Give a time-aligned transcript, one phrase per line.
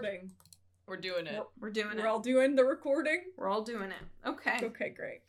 [0.00, 0.30] recording.
[0.86, 1.42] we're doing it.
[1.60, 2.02] We're doing it.
[2.02, 3.22] We're all doing the recording.
[3.36, 4.28] We're all doing it.
[4.28, 4.58] Okay.
[4.62, 5.20] Okay, great.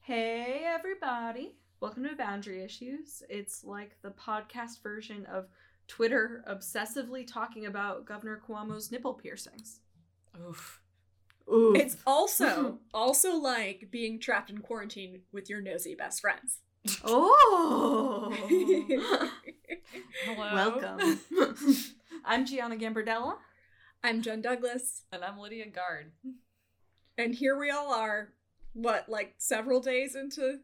[0.00, 1.56] Hey, everybody.
[1.80, 3.24] Welcome to Boundary Issues.
[3.28, 5.48] It's like the podcast version of
[5.88, 9.80] Twitter obsessively talking about Governor Cuomo's nipple piercings.
[10.48, 10.80] Oof.
[11.52, 11.74] Ooh.
[11.74, 16.60] It's also also like being trapped in quarantine with your nosy best friends.
[17.04, 18.32] oh.
[20.24, 20.54] Hello.
[20.54, 21.20] Welcome.
[22.24, 23.36] I'm Gianna Gambardella.
[24.02, 26.12] I'm Jen Douglas, And I'm Lydia Guard.
[27.16, 28.28] and here we all are.
[28.74, 30.60] What, like several days into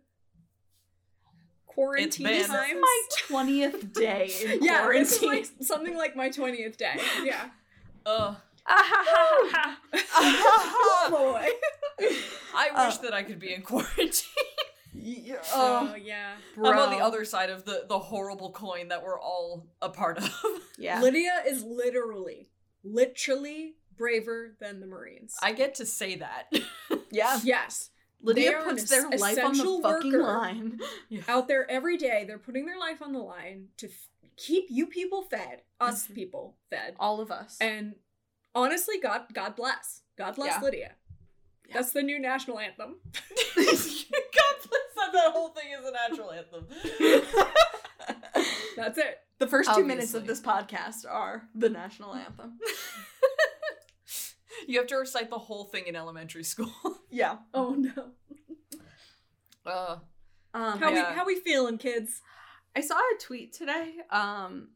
[1.67, 2.81] quarantine been- times?
[2.81, 5.29] My 20th day in yeah, this is quarantine.
[5.29, 6.95] like something like my twentieth day.
[7.25, 7.47] Yeah.
[8.07, 8.37] Ugh.
[8.69, 9.77] oh
[11.11, 11.49] boy.
[12.55, 14.31] I Uh, wish that I could be in quarantine.
[14.95, 15.37] Yeah.
[15.53, 16.35] Oh yeah.
[16.55, 16.71] bro.
[16.71, 20.19] I'm on the other side of the, the horrible coin that we're all a part
[20.19, 20.31] of.
[20.79, 21.01] Yeah.
[21.01, 22.49] Lydia is literally,
[22.85, 25.35] literally braver than the Marines.
[25.43, 26.53] I get to say that.
[27.11, 27.41] yeah.
[27.43, 27.91] yes.
[28.23, 30.23] Lydia They puts their life on the fucking worker.
[30.23, 30.81] line.
[31.29, 34.87] Out there every day, they're putting their life on the line to f- keep you
[34.87, 36.15] people fed, us Mhm.
[36.15, 36.95] people fed.
[36.99, 37.57] All of us.
[37.61, 37.97] And
[38.55, 40.01] honestly, God, God bless.
[40.17, 40.61] God bless Yeah.
[40.63, 40.93] Lydia.
[41.69, 41.75] Yeah.
[41.75, 42.97] That's the new national anthem.
[43.57, 46.67] God bless that that whole thing is a natural anthem.
[48.77, 49.21] That's it.
[49.45, 52.59] The first two minutes of this podcast are the national anthem.
[54.67, 56.73] you have to recite the whole thing in elementary school.
[57.11, 57.37] yeah.
[57.53, 58.11] Oh no.
[59.67, 59.97] Uh,
[60.55, 61.11] Um, How Yeah.
[61.11, 62.23] we how we feeling, kids?
[62.77, 64.69] I saw a tweet today um,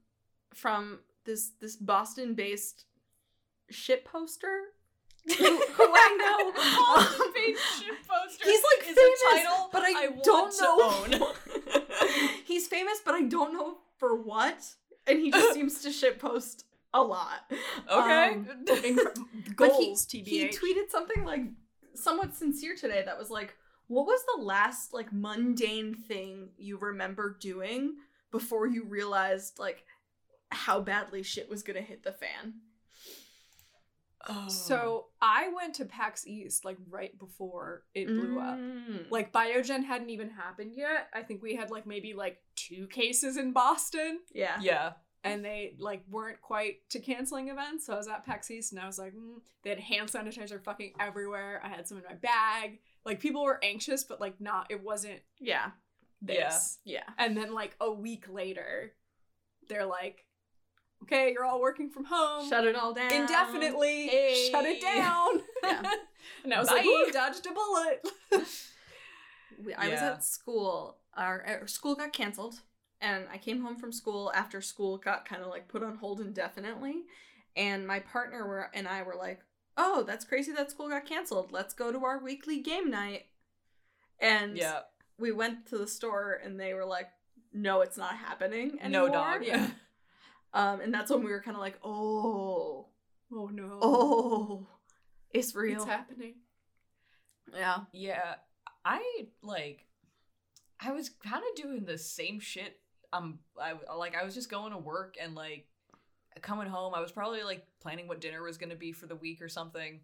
[0.55, 2.85] from this this Boston based
[3.71, 4.61] shit poster
[5.27, 6.53] who, who I know.
[6.53, 11.33] Boston Um, based shit poster He's like famous, title but I, I don't know.
[12.45, 14.75] He's famous, but I don't know for what.
[15.07, 17.51] And he just seems to shit post a lot.
[17.91, 18.29] Okay.
[18.33, 19.19] Um, Incre-
[19.57, 21.43] But he, Goals, he tweeted something like
[21.95, 23.57] somewhat sincere today that was like,
[23.89, 27.97] what was the last like mundane thing you remember doing
[28.31, 29.85] before you realized like
[30.51, 32.55] how badly shit was gonna hit the fan?
[34.29, 34.49] Oh.
[34.49, 38.59] So I went to PAX East like right before it blew up.
[38.59, 39.11] Mm.
[39.11, 41.09] Like Biogen hadn't even happened yet.
[41.15, 44.21] I think we had like maybe like two cases in Boston.
[44.35, 44.59] yeah.
[44.61, 44.93] yeah.
[45.25, 47.87] and they like weren't quite to canceling events.
[47.87, 49.41] So I was at PAX East and I was like, mm.
[49.63, 51.61] they had hand sanitizer fucking everywhere.
[51.65, 52.81] I had some in my bag.
[53.05, 54.67] Like people were anxious, but like not.
[54.71, 55.71] It wasn't Yeah.
[56.21, 56.79] this.
[56.85, 57.05] Yeah.
[57.17, 58.93] And then like a week later,
[59.69, 60.25] they're like,
[61.03, 63.13] okay, you're all working from home Shut it all down.
[63.13, 64.09] indefinitely.
[64.09, 64.49] Hey.
[64.51, 65.41] Shut it down.
[65.63, 65.83] Yeah.
[66.45, 67.05] and I was like, Bye.
[67.09, 68.07] ooh, dodged a bullet.
[69.65, 70.99] We- I was at school.
[71.17, 72.61] Our, our school got canceled,
[73.01, 76.21] and I came home from school after school got kind of like put on hold
[76.21, 77.03] indefinitely.
[77.57, 79.41] And my partner were and I were like,
[79.77, 81.51] "Oh, that's crazy that school got canceled.
[81.51, 83.27] Let's go to our weekly game night."
[84.21, 84.81] And Yeah.
[85.19, 87.09] we went to the store, and they were like,
[87.53, 89.45] "No, it's not happening anymore." No dog.
[89.45, 89.71] Yeah.
[90.55, 92.87] Um, and that's when we were kind of like, "Oh,
[93.33, 93.79] oh no.
[93.83, 94.67] oh,
[95.33, 96.35] it's real." It's happening.
[97.55, 97.81] yeah.
[97.93, 98.35] Yeah.
[98.85, 99.03] I
[99.43, 99.87] like
[100.81, 102.81] I was kind of doing the same shit.
[103.13, 105.67] Um I like I was just going to work and like
[106.41, 106.95] coming home.
[106.95, 109.49] I was probably like planning what dinner was going to be for the week or
[109.49, 110.01] something.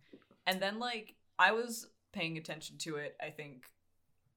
[0.47, 3.65] And then like I was paying attention to it, I think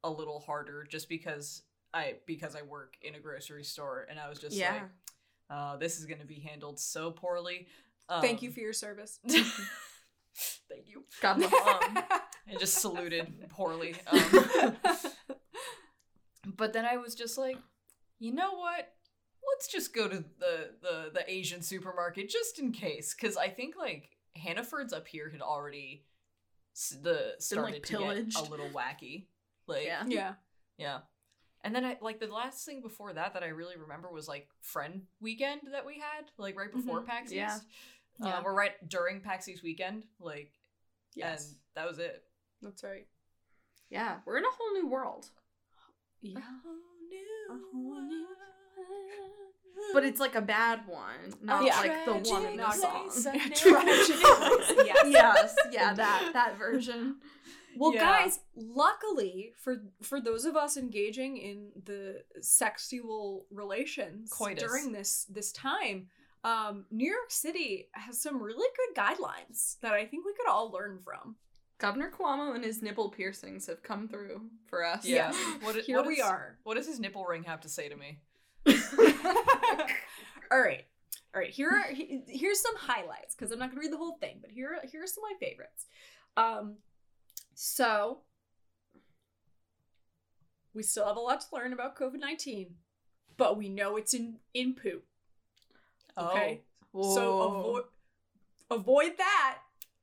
[0.04, 1.64] a little harder just because
[1.94, 4.74] I because I work in a grocery store and I was just Yeah.
[4.74, 4.84] like
[5.50, 7.68] uh this is going to be handled so poorly.
[8.22, 9.20] Thank you Um, for your service.
[10.70, 11.04] Thank you.
[11.22, 11.98] God love Um,
[12.50, 13.96] I just saluted poorly.
[14.12, 14.78] Um,
[16.56, 17.58] but then I was just like,
[18.20, 18.94] you know what?
[19.54, 23.76] Let's just go to the the the Asian supermarket just in case, because I think
[23.78, 26.06] like Hannaford's up here had already
[26.76, 28.38] s- the started to get pillaged.
[28.38, 29.26] a little wacky.
[29.68, 30.04] Like Yeah.
[30.08, 30.34] yeah.
[30.78, 31.00] yeah.
[31.68, 34.48] And then I like the last thing before that that I really remember was like
[34.62, 37.08] friend weekend that we had, like right before Mhm.
[37.08, 37.54] PAX Yeah.
[37.54, 37.66] East.
[38.24, 38.38] Yeah.
[38.38, 40.54] Uh, we're right during PAX East weekend, like,
[41.14, 41.50] Yes.
[41.50, 42.24] and that was it.
[42.62, 43.06] That's right.
[43.90, 45.30] Yeah, we're in a whole new world.
[46.22, 46.40] Yeah.
[47.74, 48.12] New world.
[49.94, 51.80] But it's like a bad one, not yeah.
[51.80, 53.12] like the one in the song.
[53.56, 54.16] Tragic
[54.86, 55.08] yes.
[55.08, 57.18] yes, yeah, that that version.
[57.80, 58.20] Well, Yeah.
[58.20, 64.64] guys, luckily for for those of us engaging in the sexual relations Coitus.
[64.64, 66.10] during this this time,
[66.44, 70.72] um, New York City has some really good guidelines that I think we could all
[70.72, 71.36] learn from.
[71.80, 75.06] Governor Cuomo and his nipple piercings have come through for us.
[75.06, 75.32] Yeah.
[75.62, 76.58] What, i- Here what we is- are.
[76.64, 78.20] What does his nipple ring have to say to me?
[80.52, 80.86] all right.
[81.36, 84.38] All right, here are here's some highlights because I'm not gonna read the whole thing,
[84.42, 85.86] but here here are some of my favorites.
[86.36, 86.78] Um,
[87.54, 88.20] so
[90.74, 92.76] we still have a lot to learn about COVID nineteen,
[93.38, 95.04] but we know it's in in poop.
[96.18, 96.62] Okay,
[96.94, 97.16] oh.
[97.16, 97.84] so avoid
[98.72, 99.58] avoid that.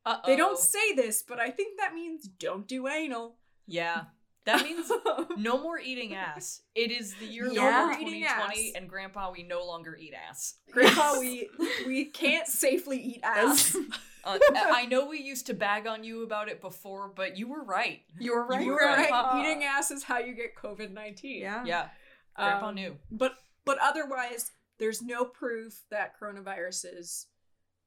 [0.06, 0.20] Oh.
[0.26, 3.36] They don't say this, but I think that means don't do anal.
[3.66, 4.02] Yeah.
[4.44, 4.90] That means
[5.38, 6.60] no more eating ass.
[6.74, 7.90] It is the year Yeah.
[7.90, 8.72] of 2020, ass.
[8.76, 10.56] and Grandpa, we no longer eat ass.
[10.70, 11.48] Grandpa, we
[11.86, 13.76] we can't safely eat ass.
[14.24, 17.62] Uh, I know we used to bag on you about it before, but you were
[17.62, 18.02] right.
[18.18, 18.64] you were right.
[18.64, 19.10] You were right.
[19.10, 19.44] right.
[19.44, 21.40] Eating ass is how you get COVID nineteen.
[21.42, 21.64] Yeah.
[21.64, 21.88] Yeah,
[22.36, 22.96] Grandpa Um, knew.
[23.10, 23.34] But
[23.64, 27.26] but otherwise, there's no proof that coronaviruses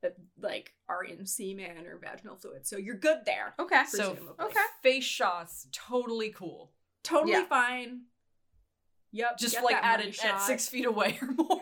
[0.05, 2.67] uh, like are in semen or vaginal fluid.
[2.67, 3.53] So you're good there.
[3.59, 3.83] Okay.
[3.89, 4.59] So okay.
[4.83, 6.71] face shots, totally cool.
[7.03, 7.45] Totally Yeah.
[7.45, 8.01] fine.
[9.11, 9.37] Yep.
[9.39, 10.41] Just like that at money it at shot.
[10.41, 11.61] six feet away or more.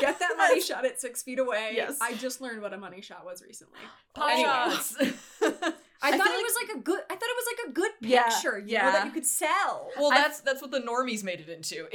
[0.00, 1.72] Get that money shot at six feet away.
[1.74, 1.98] Yes.
[2.00, 3.78] I just learned what a money shot was recently.
[4.14, 4.96] Pop shots.
[5.00, 7.00] I, I thought it like- was like a good.
[7.10, 8.58] I thought it was like a good Yeah, picture.
[8.58, 8.90] You know yeah.
[8.92, 9.90] that you could sell.
[9.98, 11.86] well, I- that's that's what the normies made it into.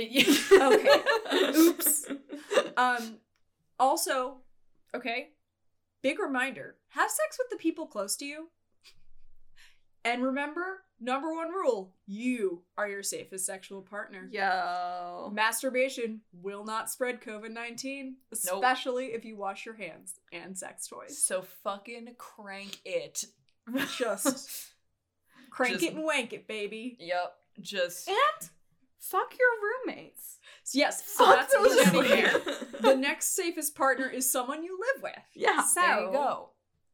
[0.54, 1.02] Okay.
[1.58, 2.06] Oops.
[2.78, 3.18] Um.
[3.80, 4.38] Also,
[4.96, 5.30] okay.
[6.02, 8.50] Big reminder: have sex with the people close to you.
[10.06, 14.28] And remember, number one rule: you are your safest sexual partner.
[14.32, 15.32] Yo.
[15.34, 18.56] Masturbation will not spread COVID nineteen, Nope.
[18.56, 21.18] especially if you wash your hands and sex toys.
[21.18, 23.24] So fucking crank it.
[23.98, 24.74] Just
[25.50, 26.98] crank Just- it and wank it, baby.
[27.00, 27.34] Yep.
[27.62, 28.50] Just And
[29.00, 29.50] fuck your
[29.96, 30.40] roommates.
[30.74, 32.46] Yes, Fuck that's those what I'm getting roommates.
[32.46, 32.68] here.
[32.82, 35.20] The next safest partner is someone you live with.
[35.36, 35.62] Yeah.
[35.62, 36.50] So there you go.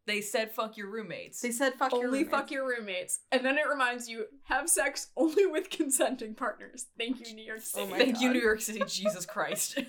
[0.10, 1.40] They said fuck your roommates.
[1.40, 2.32] They said fuck your only roommates.
[2.32, 3.20] fuck your roommates.
[3.32, 6.88] And then it reminds you, have sex only with consenting partners.
[6.98, 7.92] Thank you, New York oh City.
[7.94, 8.82] Oh Thank you, New York City.
[8.88, 9.78] Jesus Christ.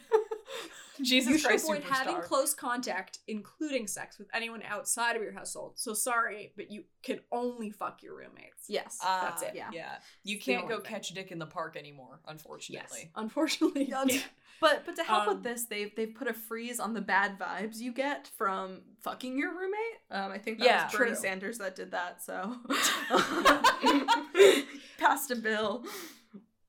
[1.03, 1.97] Jesus you should Christ avoid superstar.
[1.97, 5.73] having close contact, including sex, with anyone outside of your household.
[5.77, 8.65] So sorry, but you can only fuck your roommates.
[8.69, 8.99] Yes.
[9.03, 9.53] Ah, That's it.
[9.55, 9.71] Yeah.
[9.73, 9.95] Yeah.
[10.25, 10.91] You It's can't go thing.
[10.93, 12.89] catch dick in the park anymore, unfortunately.
[12.93, 13.07] Yes.
[13.17, 13.83] unfortunately.
[13.91, 14.21] Unfortunately, Yeah.
[14.61, 17.39] But but to help Um, with this, they've they've put a freeze on the bad
[17.39, 20.01] vibes you get from fucking your roommate.
[20.11, 20.85] Um, I think that Yeah.
[20.85, 21.17] was Bernie True.
[21.17, 22.23] Sanders that did that.
[22.23, 22.59] So
[24.99, 25.85] passed a bill.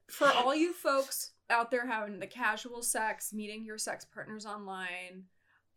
[0.08, 5.26] For all you folks out there having the casual sex, meeting your sex partners online,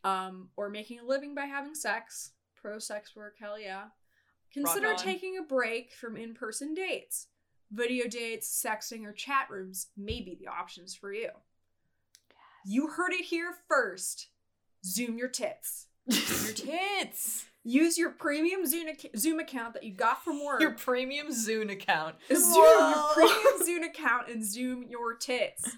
[0.05, 3.85] um, or making a living by having sex, pro sex work, hell yeah.
[4.53, 7.27] Consider taking a break from in person dates.
[7.73, 11.31] Video dates, sexting, or chat rooms may be the options for you.
[12.65, 14.29] You heard it here first.
[14.85, 15.89] Zoom your tits.
[16.07, 17.47] your tits.
[17.65, 20.61] Use your premium Zoom, ac- Zoom account that you got from work.
[20.61, 22.17] Your premium Zoom account.
[22.29, 22.91] Zoom Whoa.
[22.91, 25.71] your premium Zoom account and Zoom your tits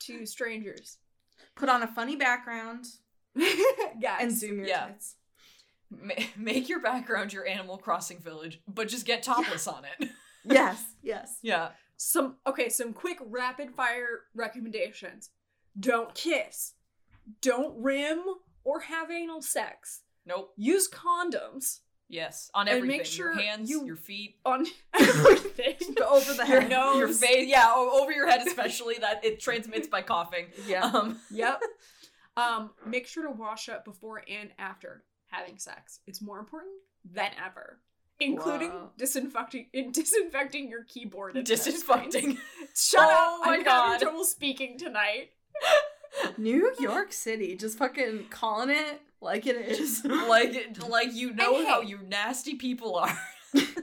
[0.00, 0.98] to strangers.
[1.56, 2.84] Put on a funny background
[3.36, 4.20] Guys.
[4.20, 4.86] and zoom your Yeah.
[4.88, 5.16] tits.
[5.90, 10.10] Ma- make your background your Animal Crossing village, but just get topless on it.
[10.46, 11.38] Yes, yes.
[11.40, 11.70] yeah.
[11.96, 15.30] Some okay, some quick rapid fire recommendations.
[15.80, 16.74] Don't kiss.
[17.40, 18.22] Don't rim
[18.62, 20.02] or have anal sex.
[20.26, 20.52] Nope.
[20.56, 22.50] Use condoms Yes.
[22.54, 22.98] On And everything.
[22.98, 25.76] make sure your hands, you- your feet, on everything.
[26.06, 26.70] Over the head, Your head.
[26.70, 26.98] nose.
[26.98, 27.48] your face.
[27.48, 30.46] Yeah, over your head, especially that it transmits by coughing.
[30.66, 30.84] Yeah.
[30.84, 31.62] Um, Yep.
[32.36, 36.00] Um, make sure to wash up before and after having sex.
[36.06, 36.72] It's more important
[37.10, 37.80] than ever.
[38.20, 38.90] Including Wow.
[38.98, 42.38] disinfecting disinfecting your keyboard and disinfecting.
[42.76, 43.46] Shut Oh up!
[43.46, 43.84] my I'm God.
[43.92, 45.30] having trouble speaking tonight.
[46.36, 50.04] New York City, just fucking calling it like it is.
[50.28, 51.88] like, like you know And how hey.
[51.88, 53.18] you nasty people are.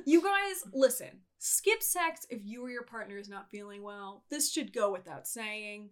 [0.05, 1.07] You guys, listen.
[1.39, 4.25] Skip sex if you or your partner is not feeling well.
[4.29, 5.91] This should go without saying.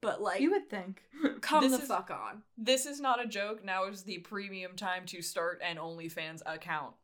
[0.00, 1.02] But like, you would think.
[1.40, 2.42] come the is- fuck on.
[2.56, 3.64] This is not a joke.
[3.64, 6.94] Now is the premium time to start an OnlyFans account.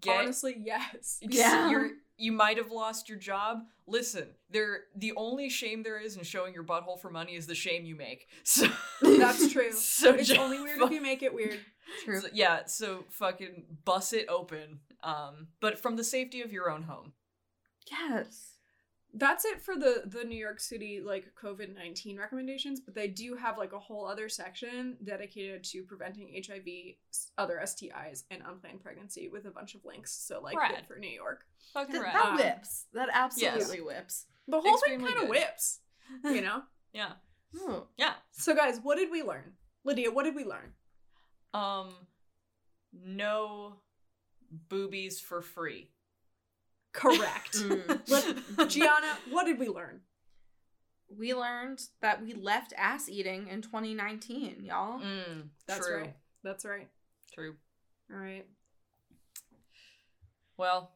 [0.00, 1.18] Get Honestly, yes.
[1.20, 1.70] Yeah.
[1.70, 3.58] You're, you might have lost your job.
[3.86, 7.54] Listen, there the only shame there is in showing your butthole for money is the
[7.54, 8.26] shame you make.
[8.44, 8.66] So
[9.26, 9.72] That's true.
[9.72, 11.58] So It's ju- only weird if you make it weird.
[12.04, 12.20] True.
[12.20, 14.80] so- yeah, so fucking bust it open.
[15.02, 17.12] Um, but from the safety of your own home.
[17.90, 18.52] Yes.
[19.14, 22.80] that's it for the the New York City like COVID nineteen recommendations.
[22.80, 26.64] But they do have like a whole other section dedicated to preventing HIV,
[27.38, 30.12] other STIs, and unplanned pregnancy with a bunch of links.
[30.12, 30.72] So like Rad.
[30.74, 31.44] good for New York.
[31.72, 32.14] Fucking Th- rad.
[32.14, 32.86] that Um, whips.
[32.94, 34.26] That absolutely whips.
[34.48, 35.80] The whole Extremely thing kind of whips,
[36.24, 36.62] you know.
[36.92, 37.12] yeah.
[37.58, 37.86] Oh.
[37.96, 38.14] Yeah.
[38.32, 39.52] so guys, what did we learn?
[39.84, 40.72] Lydia, what did we learn?
[41.54, 41.94] Um
[42.92, 43.74] no
[44.68, 45.90] boobies for free.
[46.92, 47.56] Correct.
[47.66, 48.68] Mm.
[48.68, 50.00] Gianna, what did we learn?
[51.08, 55.00] we learned that we left ass eating in 2019, y'all.
[55.00, 55.96] Mm, That's true.
[56.00, 56.16] right.
[56.42, 56.88] That's right.
[57.32, 57.54] True.
[58.12, 58.44] All right.
[60.56, 60.90] Well,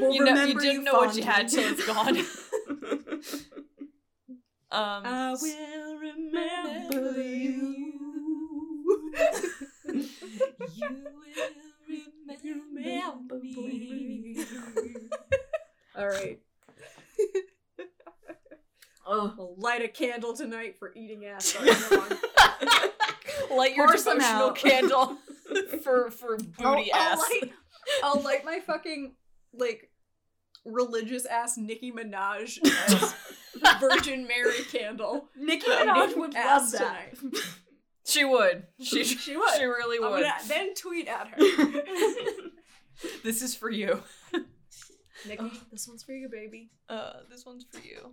[0.01, 2.17] We'll you know, you didn't know what you had till it's gone.
[4.71, 7.93] um, I will remember you.
[10.73, 11.05] you
[11.87, 11.99] will
[12.73, 14.43] remember me.
[15.95, 16.39] All right.
[19.05, 19.35] oh.
[19.37, 21.55] I'll light a candle tonight for eating ass.
[23.51, 25.19] Light your devotional candle
[25.83, 27.19] for for booty I'll, ass.
[27.19, 27.53] I'll light,
[28.03, 29.13] I'll light my fucking
[29.53, 29.90] like
[30.65, 33.15] religious ass Nicki Minaj ass
[33.79, 35.29] Virgin Mary candle.
[35.35, 37.15] Nicki for Minaj eating would ass love that.
[37.19, 37.43] tonight.
[38.05, 38.63] She would.
[38.81, 39.53] She She would.
[39.57, 40.09] She really would.
[40.21, 41.37] gonna then tweet at her.
[43.23, 44.03] This is for you.
[45.27, 46.69] Nicki, this one's for you, baby.
[46.87, 48.11] Uh, this one's for you.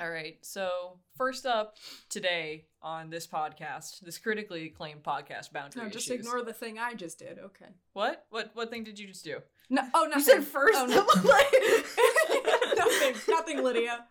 [0.00, 0.38] All right.
[0.40, 1.76] So first up
[2.08, 6.20] today on this podcast, this critically acclaimed podcast, Boundary No, just Issues.
[6.26, 7.38] ignore the thing I just did.
[7.38, 7.66] Okay.
[7.92, 8.24] what?
[8.30, 8.50] What?
[8.54, 9.38] What thing did you just do?
[9.68, 10.18] No, oh, nothing.
[10.18, 10.78] You said first.
[10.78, 10.86] Oh,
[12.76, 12.84] no.
[12.84, 13.14] nothing.
[13.28, 14.06] Nothing, Lydia.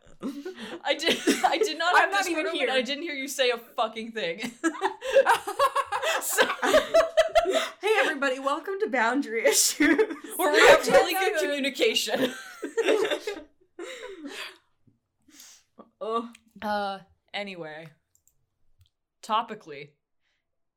[0.84, 1.18] I did.
[1.46, 1.94] I did not.
[1.98, 2.70] I'm not even here.
[2.72, 4.52] I didn't hear you say a fucking thing.
[6.22, 6.46] so,
[7.82, 9.98] hey everybody, welcome to Boundary Issues.
[10.38, 12.34] where we have really good communication.
[16.00, 16.30] oh.
[16.62, 17.00] Uh,
[17.42, 17.90] anyway.
[19.24, 19.90] Topically,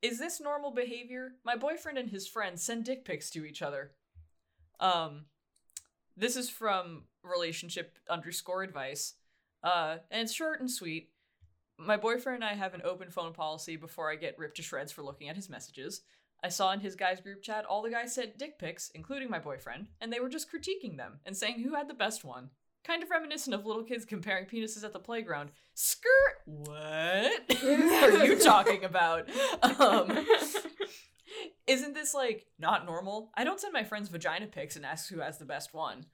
[0.00, 1.32] is this normal behavior?
[1.44, 3.92] My boyfriend and his friends send dick pics to each other.
[4.80, 5.26] Um,
[6.16, 9.14] this is from relationship underscore advice.
[9.62, 11.10] Uh, and it's short and sweet.
[11.78, 14.92] My boyfriend and I have an open phone policy before I get ripped to shreds
[14.92, 16.02] for looking at his messages.
[16.42, 19.38] I saw in his guys group chat all the guys sent dick pics, including my
[19.38, 22.50] boyfriend, and they were just critiquing them and saying who had the best one.
[22.84, 25.50] Kind of reminiscent of little kids comparing penises at the playground.
[25.72, 26.10] Skirt.
[26.44, 27.32] What
[27.64, 29.28] are you talking about?
[29.62, 30.26] Um,
[31.66, 33.30] isn't this like not normal?
[33.34, 36.04] I don't send my friends vagina pics and ask who has the best one.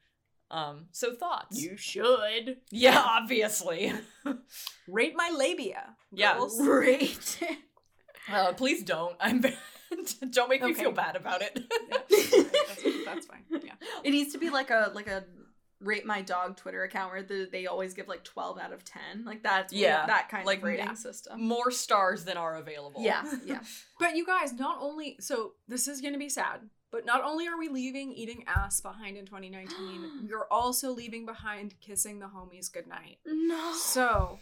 [0.49, 1.61] Um, so thoughts?
[1.61, 3.91] You should yeah, obviously.
[4.87, 5.95] rate my labia.
[6.11, 6.39] Yeah.
[6.57, 7.41] Great.
[8.31, 9.15] Uh, please don't.
[9.19, 9.43] I'm.
[10.29, 11.59] don't make me feel bad about it.
[11.89, 11.97] Yeah,
[12.67, 13.43] that's, that's fine.
[13.63, 13.73] Yeah.
[14.03, 15.25] It needs to be like a like a
[15.81, 19.25] rate my dog Twitter account where the, they always give like 12 out of 10.
[19.25, 20.93] Like that's Yeah, that kind like, of rating yeah.
[20.93, 21.41] system.
[21.41, 23.01] More stars than are available.
[23.03, 23.59] Yeah, yeah.
[23.99, 26.61] But you guys, not only so this is gonna be sad,
[26.91, 31.73] but not only are we leaving eating ass behind in 2019, we're also leaving behind
[31.81, 33.17] kissing the homies goodnight.
[33.25, 33.73] No.
[33.75, 34.39] So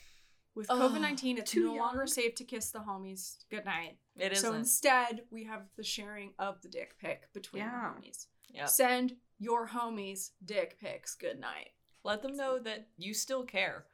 [0.56, 3.98] with COVID 19, it's too no longer safe to kiss the homies goodnight.
[4.18, 4.50] It isn't.
[4.50, 7.70] So instead, we have the sharing of the dick pic between Yeah.
[7.94, 8.26] the homies.
[8.52, 8.68] Yep.
[8.70, 11.70] Send your homies dick pics good night.
[12.04, 13.86] Let them know that you still care.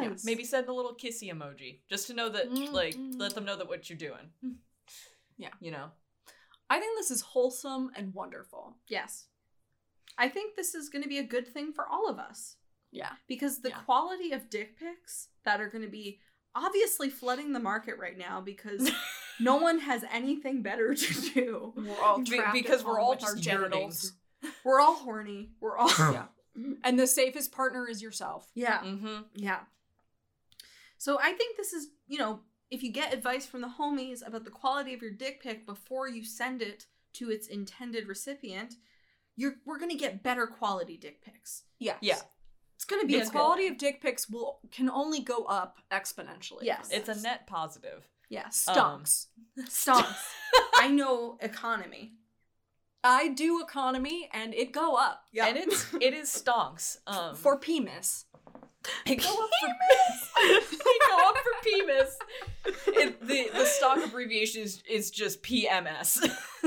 [0.00, 0.24] Yes.
[0.24, 3.18] Maybe send a little kissy emoji just to know that, Mm, like, mm.
[3.18, 4.30] let them know that what you're doing.
[5.36, 5.48] Yeah.
[5.60, 5.86] You know?
[6.68, 8.76] I think this is wholesome and wonderful.
[8.88, 9.26] Yes.
[10.16, 12.56] I think this is going to be a good thing for all of us
[12.92, 13.10] Yeah.
[13.26, 13.80] because the Yeah.
[13.80, 16.20] quality of dick pics that are going to be
[16.54, 18.88] obviously flooding the market right now because
[19.40, 21.72] no one has anything better to do.
[21.76, 24.12] We're all Be- because we're all with our just genitals.
[24.64, 25.50] We're all horny.
[25.60, 26.24] We're all Yeah.
[26.84, 28.50] And the safest partner is yourself.
[28.54, 28.80] Yeah.
[28.80, 29.22] Mm-hmm.
[29.34, 29.60] Yeah.
[30.98, 34.44] So I think this is, you know, if you get advice from the homies about
[34.44, 38.74] the quality of your dick pic before you send it to its intended recipient,
[39.36, 41.62] you're we're gonna get better quality dick pics.
[41.78, 41.96] Yeah.
[42.00, 42.18] Yeah.
[42.76, 45.78] It's gonna be The a good quality of dick pics will can only go up
[45.90, 46.62] exponentially.
[46.62, 46.88] Yes.
[46.90, 48.08] It's a net positive.
[48.28, 48.66] yes.
[48.68, 49.26] stonks.
[49.68, 50.16] Stonks.
[50.74, 52.14] I know economy.
[53.02, 55.22] I do economy and it go up.
[55.32, 55.46] Yeah.
[55.46, 56.98] And it's it is stonks.
[57.06, 58.24] Um For PMIS.
[59.06, 59.68] it go up for
[60.36, 60.64] it
[61.08, 62.12] go up for PMIS.
[62.88, 66.18] It, the the stock abbreviation is, is just PMS.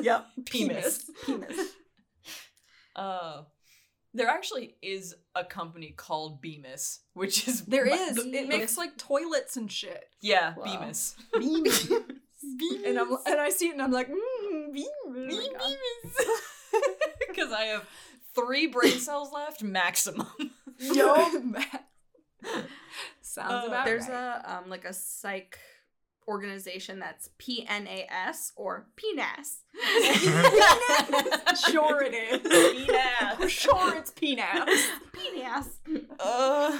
[0.02, 0.26] Yep.
[0.44, 1.04] PMIS.
[1.26, 1.60] Penis.
[2.96, 3.44] Uh
[4.16, 8.16] there actually is a company called Bemis, which is There my- is.
[8.18, 10.06] the- It makes like toilets and shit.
[10.22, 10.66] yeah, Wow.
[10.66, 11.16] Bemis.
[12.86, 14.10] And I'm and I see it and I'm like,
[14.74, 15.48] mmm,
[17.28, 17.88] Because I have
[18.36, 20.28] three brain cells left maximum.
[20.80, 21.14] Yo,
[23.22, 24.42] sounds Uh, about There's right.
[24.46, 25.60] a um like a psych
[26.28, 29.58] organization that's PNAS or PNAS.
[31.70, 32.42] sure it is.
[32.88, 33.52] Penis.
[33.52, 34.88] Sure, it's peanuts.
[35.12, 35.68] PNAS.
[36.20, 36.80] Uh,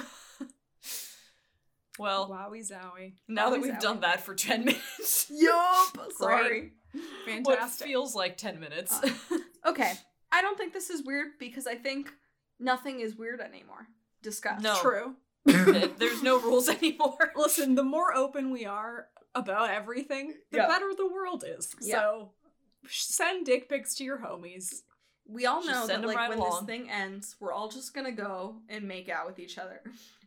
[1.98, 3.12] well, Wowie zowie.
[3.28, 6.10] now that we've done that for 10 minutes, Yup.
[6.18, 6.72] Sorry.
[7.42, 8.98] What feels like 10 minutes.
[9.02, 9.92] Uh, okay.
[10.32, 12.10] I don't think this is weird because I think
[12.58, 13.86] nothing is weird anymore.
[14.22, 14.62] Discuss.
[14.62, 14.76] No.
[14.80, 15.14] True.
[15.44, 17.32] There's no rules anymore.
[17.36, 20.68] Listen, the more open we are about everything, the Yeah.
[20.68, 21.74] better the world is.
[21.80, 21.96] Yeah.
[22.00, 22.30] So
[22.88, 24.82] send dick pics to your homies.
[25.26, 26.66] We all know send that 'em like right when along.
[26.66, 29.82] this thing ends, we're all just gonna go and make out with each other.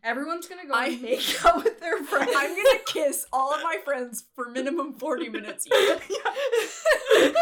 [0.07, 2.31] Everyone's gonna go I- and make out with their friends.
[2.35, 5.73] I'm gonna kiss all of my friends for minimum 40 minutes each.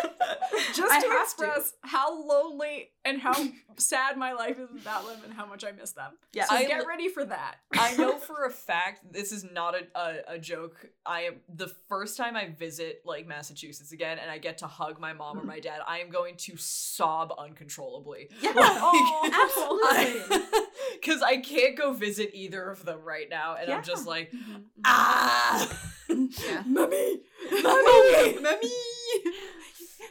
[0.76, 1.22] Just I to have to.
[1.22, 3.34] express how lonely and how
[3.78, 6.14] sad my life is without them and how much I miss them.
[6.34, 6.46] Yeah.
[6.46, 7.58] So I get ready for that.
[7.74, 10.88] I know for a fact this is not a, a, a joke.
[11.06, 15.00] I am the first time I visit like Massachusetts again and I get to hug
[15.00, 18.30] my mom or my dad, I am going to sob uncontrollably.
[18.42, 18.54] Yeah.
[18.88, 20.42] Oh, absolutely.
[20.94, 24.62] Because I can't go visit either of them right now, and I'm just like, Mm-hmm.
[24.86, 26.64] ah, Yeah.
[26.66, 27.22] mommy,
[27.52, 28.72] mommy, Mummy!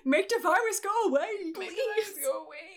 [0.05, 1.27] Make the virus go away!
[1.45, 2.74] Make the virus go away.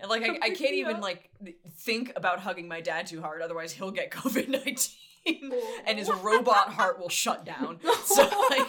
[0.00, 1.30] And like, I, I can't even like
[1.78, 5.52] think about hugging my dad too hard, otherwise he'll get COVID nineteen,
[5.86, 7.78] and his robot heart will shut down.
[8.04, 8.68] So like.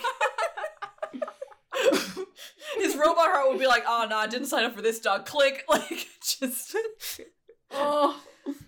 [2.77, 5.25] His robot heart will be like, oh no, I didn't sign up for this dog.
[5.25, 6.75] Click, like just
[7.71, 8.21] oh,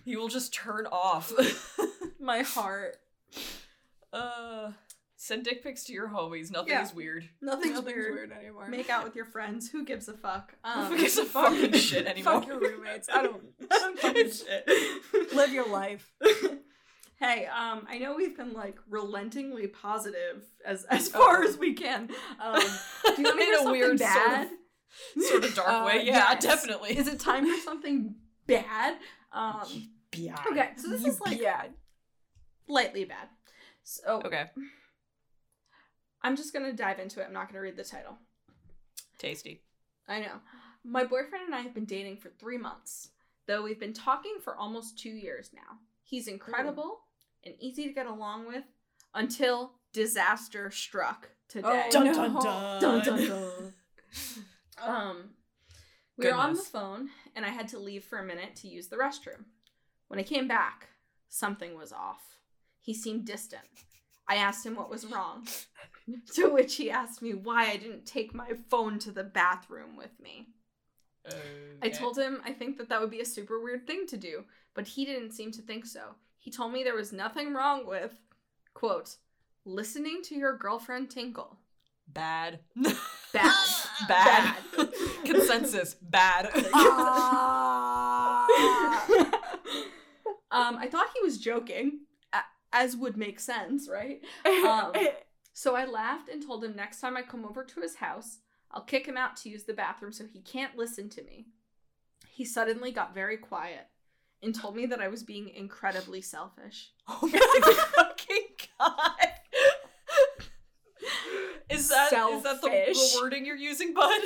[0.04, 1.32] he will just turn off.
[2.20, 2.96] my heart.
[4.12, 4.72] uh
[5.24, 6.50] send dick pics to your homies.
[6.50, 6.82] Nothing Yeah.
[6.82, 7.28] is weird.
[7.40, 8.14] Nothing's, Nothing's weird.
[8.14, 8.68] weird anymore.
[8.68, 9.70] Make out with your friends.
[9.70, 10.54] Who gives a fuck?
[10.64, 12.34] Um, Who gives a fucking shit anymore?
[12.34, 13.08] Fuck your roommates.
[13.12, 13.42] I don't.
[13.70, 14.68] I don't give a shit.
[15.34, 16.12] Live your life.
[17.18, 22.10] hey, um, I know we've been like relentingly positive as as far as we can.
[22.40, 22.60] Um,
[23.16, 24.48] do you want to hear something weird sort of- bad?
[25.18, 26.04] Sort of dark Uh, way.
[26.04, 26.42] Yeah, yes.
[26.42, 26.96] definitely.
[26.96, 28.14] Is it time for something
[28.46, 28.96] bad?
[29.32, 29.62] Um,
[30.14, 30.36] Yeah.
[30.50, 31.64] okay, so this is like yeah.
[32.68, 33.28] lightly bad.
[33.82, 34.44] So Okay.
[36.24, 37.26] I'm just gonna dive into it.
[37.28, 38.16] I'm not gonna read the title.
[39.18, 39.60] Tasty.
[40.08, 40.40] I know.
[40.82, 43.10] My boyfriend and I have been dating for three months,
[43.46, 45.78] though we've been talking for almost two years now.
[46.02, 47.00] He's incredible
[47.44, 48.64] and easy to get along with
[49.14, 51.84] until disaster struck today.
[51.86, 52.14] Oh, Dun, no.
[52.14, 52.80] dun, dun.
[52.80, 53.74] Dun, dun, dun.
[54.82, 55.30] Um,
[56.18, 58.88] we were on the phone, and I had to leave for a minute to use
[58.88, 59.44] the restroom.
[60.08, 60.88] When I came back,
[61.28, 62.38] something was off.
[62.80, 63.62] He seemed distant.
[64.28, 65.46] I asked him what was wrong,
[66.34, 70.18] to which he asked me why I didn't take my phone to the bathroom with
[70.20, 70.48] me.
[71.82, 74.44] I told him I think that that would be a super weird thing to do,
[74.74, 76.14] but he didn't seem to think so.
[76.38, 78.12] He told me there was nothing wrong with,
[78.74, 79.16] quote,
[79.64, 81.56] listening to your girlfriend tinkle.
[82.06, 82.60] bad.
[82.76, 82.96] Bad.
[83.32, 83.54] bad.
[84.08, 84.54] Bad.
[85.24, 85.94] Consensus.
[85.94, 86.50] Bad.
[86.74, 88.46] Ah.
[90.50, 92.13] um, I thought he was joking, a-
[92.74, 94.20] as would make sense, right?
[94.46, 94.92] Um,
[95.56, 98.38] So I laughed and told him next time I come over to his house,
[98.72, 101.46] I'll kick him out to use the bathroom so he can't listen to me.
[102.28, 103.86] He suddenly got very quiet
[104.42, 106.90] and told me that I was being incredibly selfish.
[107.08, 108.46] oh my fucking
[108.80, 109.12] god.
[111.70, 114.20] Is that is that the, the wording you're using, bud?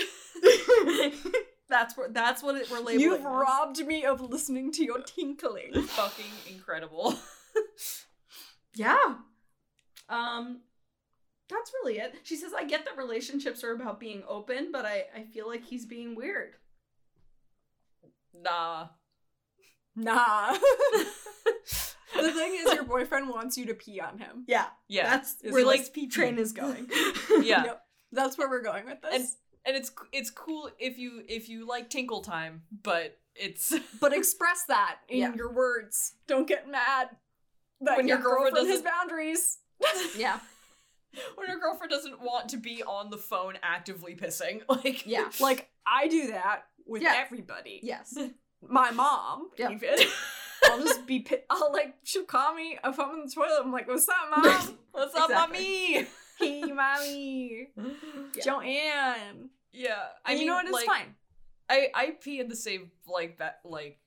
[1.68, 3.00] that's what that's what it, we're labeling.
[3.00, 5.82] You've robbed me of listening to your tinkling.
[5.82, 7.18] fucking incredible.
[8.74, 9.14] Yeah.
[10.08, 10.60] Um
[11.48, 12.14] that's really it.
[12.24, 15.64] She says I get that relationships are about being open, but I I feel like
[15.64, 16.54] he's being weird.
[18.34, 18.88] Nah.
[19.96, 20.52] Nah.
[22.14, 24.44] the thing is, your boyfriend wants you to pee on him.
[24.46, 24.66] Yeah.
[24.88, 25.10] Yeah.
[25.10, 26.08] That's Is where like, this pee-pee.
[26.08, 26.88] train is going.
[27.42, 27.64] yeah.
[27.64, 27.82] Yep.
[28.12, 29.12] That's where we're going with this.
[29.14, 29.26] And
[29.66, 34.64] and it's it's cool if you if you like Tinkle Time, but it's but express
[34.68, 35.34] that in Yeah.
[35.34, 36.14] your words.
[36.26, 37.08] Don't get mad
[37.78, 39.58] When your your girlfriend girlfriend has boundaries.
[40.16, 40.40] yeah.
[41.36, 44.62] when your girlfriend doesn't want to be on the phone actively pissing.
[44.68, 45.28] Like Yeah.
[45.40, 47.14] Like I do that with Yeah.
[47.16, 47.80] everybody.
[47.82, 48.16] Yes.
[48.62, 49.70] My mom, Yep.
[49.72, 49.90] even.
[50.64, 51.20] I'll just be.
[51.20, 51.94] Pi- I'll like.
[52.02, 53.60] She'll call me if I'm in the toilet.
[53.62, 54.78] I'm like, "What's up, mom?
[54.90, 56.04] What's up, mommy?
[56.40, 58.44] hey, mommy, Yeah.
[58.44, 60.64] Joanne." Yeah, I And mean, you know what?
[60.64, 61.14] It's like, fine.
[61.70, 64.00] I I pee in the same like that like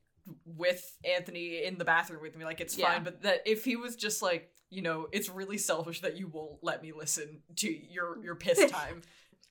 [0.45, 2.45] with Anthony in the bathroom with me.
[2.45, 2.91] Like it's Yeah.
[2.93, 6.27] fine, but that if he was just like you know, it's really selfish that you
[6.29, 9.01] won't let me listen to your your piss time.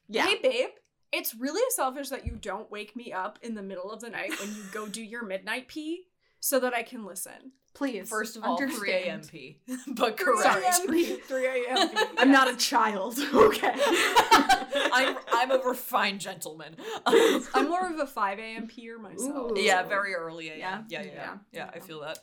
[0.09, 0.27] Yeah.
[0.27, 0.71] Hey, babe.
[1.13, 4.31] it's really selfish that you don't wake me up in the middle of the night
[4.41, 6.05] when you go do your midnight pee
[6.41, 7.53] so that I can listen.
[7.73, 8.09] Please.
[8.09, 9.07] First of all, 3 understand.
[9.07, 9.21] a.m.
[9.23, 9.59] pee.
[9.87, 10.65] But 3 correct.
[10.81, 10.89] a.m.
[10.89, 11.89] pee, 3 a.m.
[11.91, 11.97] pee.
[12.19, 13.17] I'm not a child.
[13.33, 13.73] Okay.
[14.93, 16.77] I'm I'm a refined gentleman.
[17.55, 18.67] I'm more of a 5 a.m.
[18.67, 19.53] peer myself.
[19.53, 19.61] Ooh.
[19.61, 20.59] yeah, very early a.m.
[20.59, 20.83] Yeah.
[20.89, 21.13] Yeah, yeah, yeah.
[21.13, 21.37] Yeah.
[21.53, 22.19] Yeah, I feel that.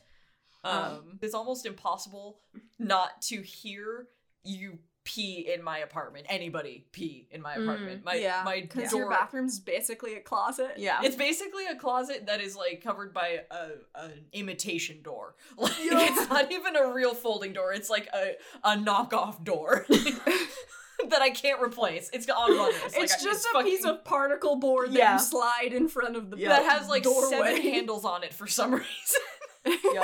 [0.64, 2.40] Um, Um, it's almost impossible
[2.80, 4.08] not to hear
[4.44, 6.26] you pee in my apartment.
[6.28, 8.04] Anybody pee in my Mm, apartment.
[8.04, 10.74] my yeah, my because your bathroom's basically a closet.
[10.76, 11.00] yeah.
[11.04, 15.36] It's basically a closet that is like covered by a an imitation door.
[15.58, 16.08] Like Yeah.
[16.10, 17.72] it's not even a real folding door.
[17.72, 18.34] It's like a
[18.66, 19.86] a knockoff door
[21.10, 22.10] that I can't replace.
[22.12, 22.76] It's on runners.
[22.94, 26.32] Like, It's just a fucking- piece of particle board that you slide in front of
[26.32, 26.50] the Yeah.
[26.50, 27.30] that has like doorway.
[27.30, 29.22] seven handles on it for some reason.
[29.66, 30.04] Yep.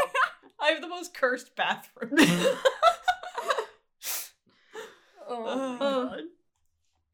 [0.61, 2.13] I have the most cursed bathroom.
[5.27, 6.21] Oh, Oh, my God.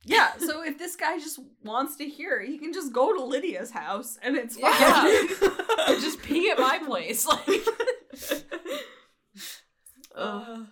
[0.04, 0.38] yeah.
[0.38, 4.17] So if this guy just wants to hear, he can just go to Lydia's house
[4.22, 4.72] and it's fine.
[4.80, 5.95] Yeah.
[6.02, 7.26] Just pee at my place.
[7.26, 7.48] Like
[10.15, 10.65] Ugh.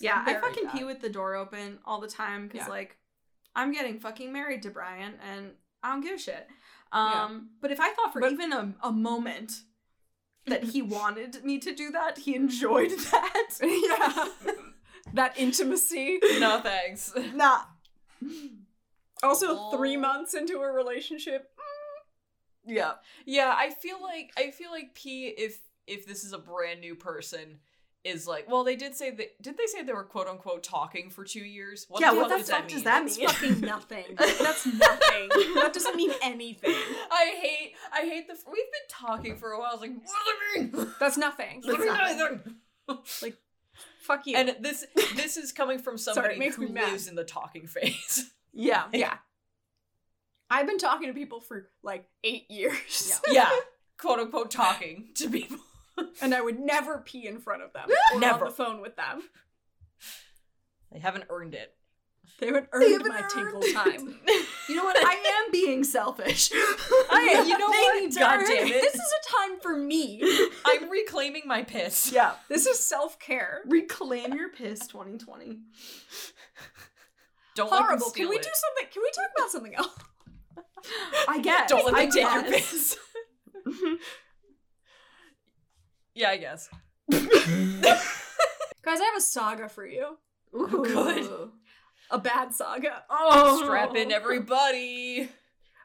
[0.00, 0.72] Yeah, I fucking bad.
[0.76, 2.72] pee with the door open all the time because Yeah.
[2.72, 2.96] like
[3.54, 5.52] I'm getting fucking married to Brian and
[5.82, 6.48] I don't give a shit.
[6.92, 7.38] Um, Yeah.
[7.60, 9.52] but if I thought for But- even a, a moment
[10.46, 13.50] that he wanted me to do that, he enjoyed that.
[13.62, 14.54] yeah.
[15.12, 16.18] That intimacy.
[16.38, 17.12] no thanks.
[17.34, 17.60] nah.
[19.22, 21.50] Also, three months into a relationship.
[21.56, 22.92] Mm, yeah.
[23.26, 26.94] Yeah, I feel like I feel like P if if this is a brand new
[26.94, 27.58] person
[28.04, 31.08] is like well they did say that did they say they were quote unquote talking
[31.10, 31.86] for two years?
[31.88, 33.26] What Yeah, the what fuck the does fuck that does mean?
[33.26, 34.04] That's fucking nothing.
[34.18, 35.28] That's nothing.
[35.54, 36.74] that doesn't mean anything.
[37.10, 39.70] I hate I hate the we've been talking for a while.
[39.70, 40.92] I was like, what does it mean?
[41.00, 41.62] That's nothing.
[41.62, 43.34] Doesn't mean anything.
[44.04, 44.36] Fuck you.
[44.36, 44.84] And this
[45.16, 48.30] this is coming from somebody makes who lives in the talking phase.
[48.52, 48.84] Yeah.
[48.92, 49.16] yeah.
[50.50, 53.18] I've been talking to people for like eight years.
[53.30, 53.50] yeah,
[53.98, 55.56] quote unquote talking to people.
[56.20, 58.44] And I would never pee in front of them or Never.
[58.44, 59.22] on the phone with them.
[60.92, 61.74] They haven't earned it.
[62.40, 64.20] They would earn haven't my tinkle time.
[64.66, 64.96] You know what?
[64.98, 66.50] I am being selfish.
[67.10, 68.18] I, you know They what?
[68.18, 70.22] God damn This is a time for me.
[70.64, 72.10] I'm reclaiming my piss.
[72.14, 72.36] yeah.
[72.48, 73.60] This is self care.
[73.66, 75.58] Reclaim your piss 2020.
[77.54, 78.10] Don't Horrible.
[78.10, 78.42] Can we it.
[78.42, 78.86] do something?
[78.90, 79.98] Can we talk about something else?
[81.28, 81.68] I guess.
[81.68, 82.96] Don't let I them take your piss.
[86.14, 86.70] yeah, I guess.
[87.10, 87.20] Guys,
[89.00, 90.16] I have a saga for you.
[90.54, 90.68] Ooh.
[90.68, 91.50] Good.
[92.10, 93.04] A bad saga.
[93.10, 93.62] Oh.
[93.62, 95.28] Strap in, everybody.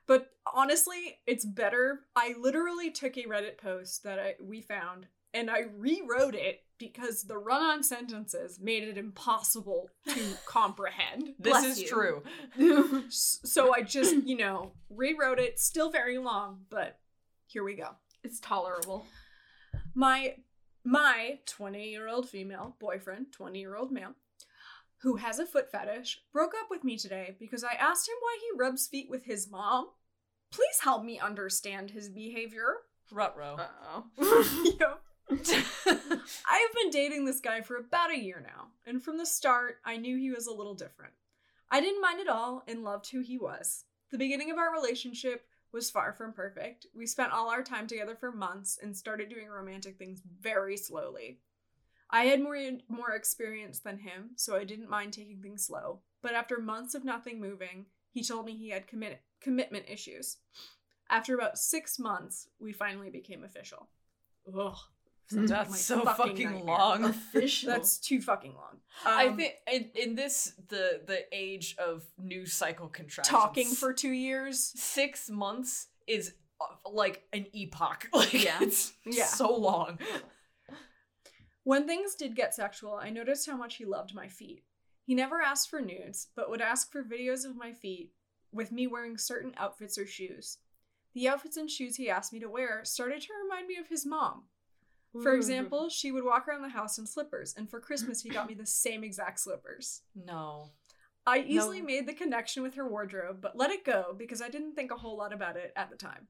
[0.08, 2.01] But honestly, it's better.
[2.15, 7.23] I literally took a Reddit post that I, we found and I rewrote it because
[7.23, 11.34] the run on sentences made it impossible to comprehend.
[11.38, 11.88] This is you.
[11.88, 12.23] true.
[13.10, 15.60] So I just, you know, rewrote it.
[15.60, 16.99] Still very long, but
[17.47, 17.89] here we go.
[18.23, 19.05] It's tolerable.
[19.93, 20.36] My
[20.86, 24.13] my 20-year-old female boyfriend, 20-year-old male,
[25.01, 28.38] who has a foot fetish, broke up with me today because I asked him why
[28.41, 29.88] he rubs feet with his mom.
[30.51, 32.75] Please help me understand his behavior.
[33.12, 33.57] Rutro.
[33.57, 34.75] Uh-oh.
[34.79, 35.01] Yep.
[35.31, 39.97] I've been dating this guy for about a year now, and from the start, I
[39.97, 41.13] knew he was a little different.
[41.69, 43.83] I didn't mind at all and loved who he was.
[44.12, 46.88] The beginning of our relationship was far from perfect.
[46.95, 51.41] We spent all our time together for months and started doing romantic things very slowly.
[52.12, 56.00] I had more more experience than him, so I didn't mind taking things slow.
[56.22, 60.38] But after months of nothing moving, he told me he had commit- commitment issues.
[61.10, 63.88] After about six months, we finally became official.
[64.58, 64.76] Ugh.
[65.32, 67.04] That's my so fucking fucking long.
[67.06, 67.69] Official.
[67.69, 68.80] That's too fucking long.
[69.06, 73.93] I Um, think in, in this the the age of news cycle contractions, talking for
[73.93, 74.60] two years.
[74.60, 78.08] six months is uh, like an epoch.
[78.13, 78.58] Like Yeah.
[78.62, 79.26] it's Yeah.
[79.28, 80.00] so long.
[81.69, 84.63] When things did get sexual, I noticed how much he loved my feet.
[85.03, 88.10] He never asked for nudes, but would ask for videos of my feet
[88.51, 90.58] with me wearing certain outfits or shoes.
[91.13, 94.03] The outfits and shoes he asked me to wear started to remind me of his
[94.03, 94.45] mom.
[95.21, 98.47] For example, she would walk around the house in slippers, and for Christmas, he got
[98.47, 100.01] me the same exact slippers.
[100.15, 100.71] No.
[101.27, 101.86] I easily No.
[101.86, 104.97] made the connection with her wardrobe, but let it go because I didn't think a
[104.97, 106.29] whole lot about it at the time.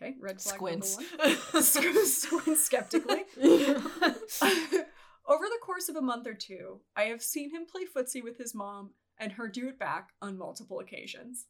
[0.00, 0.96] Okay, red flag Squints.
[0.96, 1.62] number one.
[1.62, 2.26] Squints
[2.64, 3.24] skeptically.
[3.40, 8.38] Over the course of a month or two, I have seen him play footsie with
[8.38, 11.46] his mom and her do it back on multiple occasions.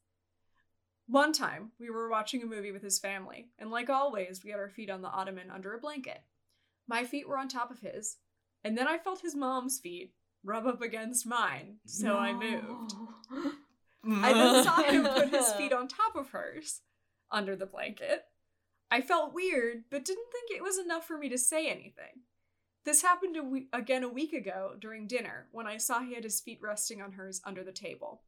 [1.06, 4.60] One time, we were watching a movie with his family, and like always, we had
[4.60, 6.22] our feet on the ottoman under a blanket.
[6.86, 8.16] My feet were on top of his,
[8.64, 10.12] and then I felt his mom's feet
[10.44, 12.92] rub up against mine, so I moved.
[14.06, 16.80] I then saw him put his feet on top of hers
[17.30, 18.24] under the blanket.
[18.90, 22.22] I felt weird, but didn't think it was enough for me to say anything.
[22.84, 26.24] This happened a we- again a week ago during dinner when I saw he had
[26.24, 28.22] his feet resting on hers under the table.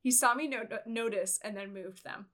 [0.00, 2.26] He saw me no- notice and then moved them.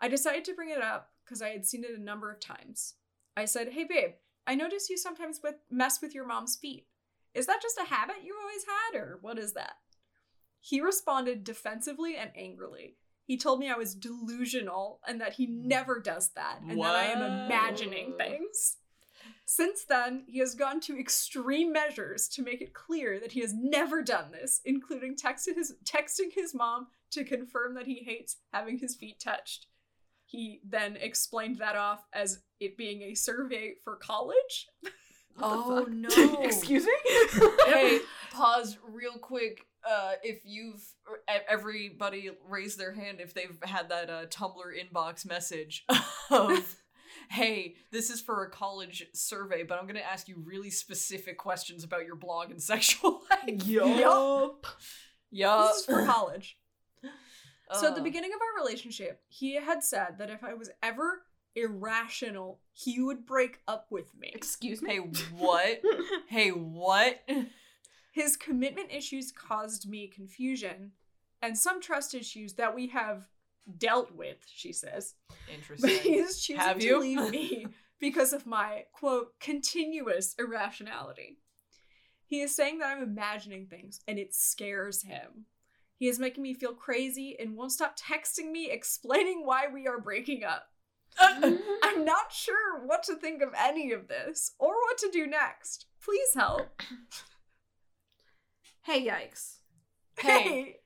[0.00, 2.94] I decided to bring it up because I had seen it a number of times.
[3.36, 4.14] I said, Hey babe,
[4.46, 6.88] I notice you sometimes with- mess with your mom's feet.
[7.32, 9.76] Is that just a habit you always had, or what is that?
[10.60, 12.96] He responded defensively and angrily.
[13.24, 17.04] He told me I was delusional and that he never does that, and that I
[17.04, 18.76] am imagining things.
[19.44, 23.52] Since then, he has gone to extreme measures to make it clear that he has
[23.54, 28.96] never done this, including his, texting his mom to confirm that he hates having his
[28.96, 29.66] feet touched.
[30.24, 34.68] He then explained that off as it being a survey for college.
[35.40, 36.08] Oh no!
[36.42, 36.92] Excuse me?
[37.64, 38.00] hey,
[38.32, 39.64] pause real quick.
[39.82, 40.84] Uh, if you've
[41.52, 45.84] everybody raise their hand if they've had that uh, Tumblr inbox message
[46.30, 46.76] of,
[47.30, 51.84] "Hey, this is for a college survey, but I'm gonna ask you really specific questions
[51.84, 54.66] about your blog and sexual life." Yup.
[55.30, 55.68] Yup.
[55.68, 56.58] This is for college.
[57.74, 61.22] So at the beginning of our relationship, he had said that if I was ever
[61.54, 64.30] irrational, he would break up with me.
[64.34, 65.10] Excuse Hey, me.
[65.38, 65.80] what?
[66.28, 67.26] hey, what?
[68.10, 70.92] His commitment issues caused me confusion
[71.42, 73.26] and some trust issues that we have
[73.78, 75.14] dealt with, she says.
[75.28, 75.90] But Interesting.
[76.02, 77.66] he is choosing Have to leave me
[78.00, 81.38] because of my quote continuous irrationality.
[82.26, 85.46] He is saying that I'm imagining things and it scares him.
[85.98, 90.00] He is making me feel crazy and won't stop texting me explaining why we are
[90.00, 90.66] breaking up.
[91.18, 95.86] I'm not sure what to think of any of this or what to do next.
[96.02, 96.62] Please help.
[98.82, 99.58] hey, yikes!
[100.18, 100.78] Hey.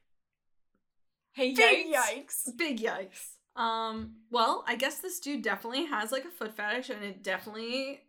[1.36, 2.46] Hey, Big yikes.
[2.48, 2.56] yikes.
[2.56, 3.60] Big yikes.
[3.60, 4.16] Um.
[4.30, 8.00] Well, I guess this dude definitely has like a foot fetish, and it definitely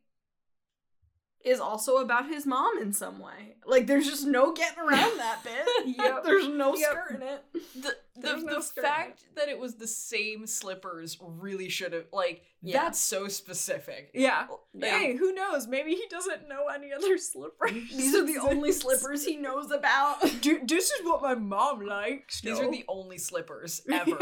[1.45, 3.55] is also about his mom in some way.
[3.65, 5.95] Like, there's just no getting around that bit.
[5.97, 6.23] Yep.
[6.23, 6.89] There's no Yep.
[6.91, 7.43] skirting it.
[7.75, 11.93] the the, no the skirt in fact that it was the same slippers really should
[11.93, 12.81] have like Yeah.
[12.83, 14.09] that's so specific.
[14.13, 14.47] Yeah.
[14.73, 15.67] Like, Hey, who knows?
[15.67, 17.71] Maybe he doesn't know any other slippers.
[17.71, 20.17] These are the only slippers he knows about.
[20.41, 22.41] Du- this is what my mom likes.
[22.41, 24.19] These are the only slippers ever.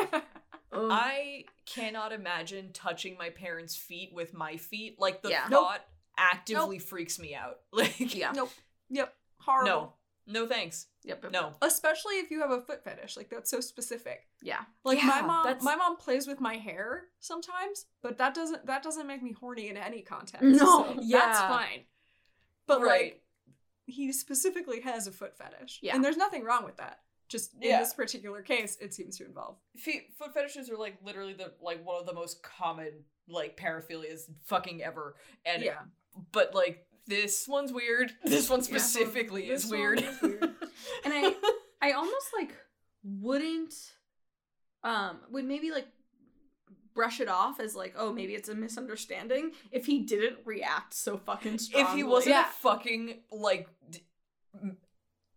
[0.73, 0.89] Ugh.
[0.91, 4.97] I cannot imagine touching my parents' feet with my feet.
[4.99, 5.45] Like the Yeah.
[5.49, 5.77] Nope.
[6.17, 7.59] Thought actively freaks me out.
[7.71, 8.31] Like yeah.
[8.35, 8.51] Nope.
[8.89, 9.13] Yep.
[9.39, 9.69] Horrible.
[9.69, 9.93] no.
[10.27, 10.87] No thanks.
[11.03, 11.19] Yep.
[11.23, 11.53] yep, No.
[11.61, 14.27] Especially if you have a foot fetish, like that's so specific.
[14.41, 14.61] Yeah.
[14.83, 18.81] Like my mom, that's- my mom plays with my hair sometimes, but that doesn't that
[18.81, 20.43] doesn't make me horny in any context.
[20.43, 20.57] No.
[20.95, 21.81] so that's fine.
[22.67, 23.03] But Right.
[23.03, 23.21] like,
[23.85, 25.93] he specifically has a foot fetish, Yeah.
[25.95, 27.01] and there's nothing wrong with that.
[27.27, 27.79] Just in Yeah.
[27.79, 29.57] this particular case, it seems to involve.
[29.77, 34.21] Feet, foot fetishes are like literally the like one of the most common like paraphilias
[34.45, 35.15] fucking ever.
[35.45, 35.81] And yeah,
[36.31, 38.11] but like this one's weird.
[38.23, 38.65] This one Yeah.
[38.65, 39.99] specifically This is one weird.
[40.01, 40.43] is weird.
[40.43, 41.33] And I
[41.81, 42.55] I almost like
[43.03, 43.73] wouldn't
[44.83, 45.87] um would maybe like
[46.93, 51.17] brush it off as like oh maybe it's a misunderstanding if he didn't react so
[51.17, 51.89] fucking strongly.
[51.89, 52.45] if he wasn't Yeah.
[52.47, 54.03] a fucking like d-
[54.53, 54.77] m-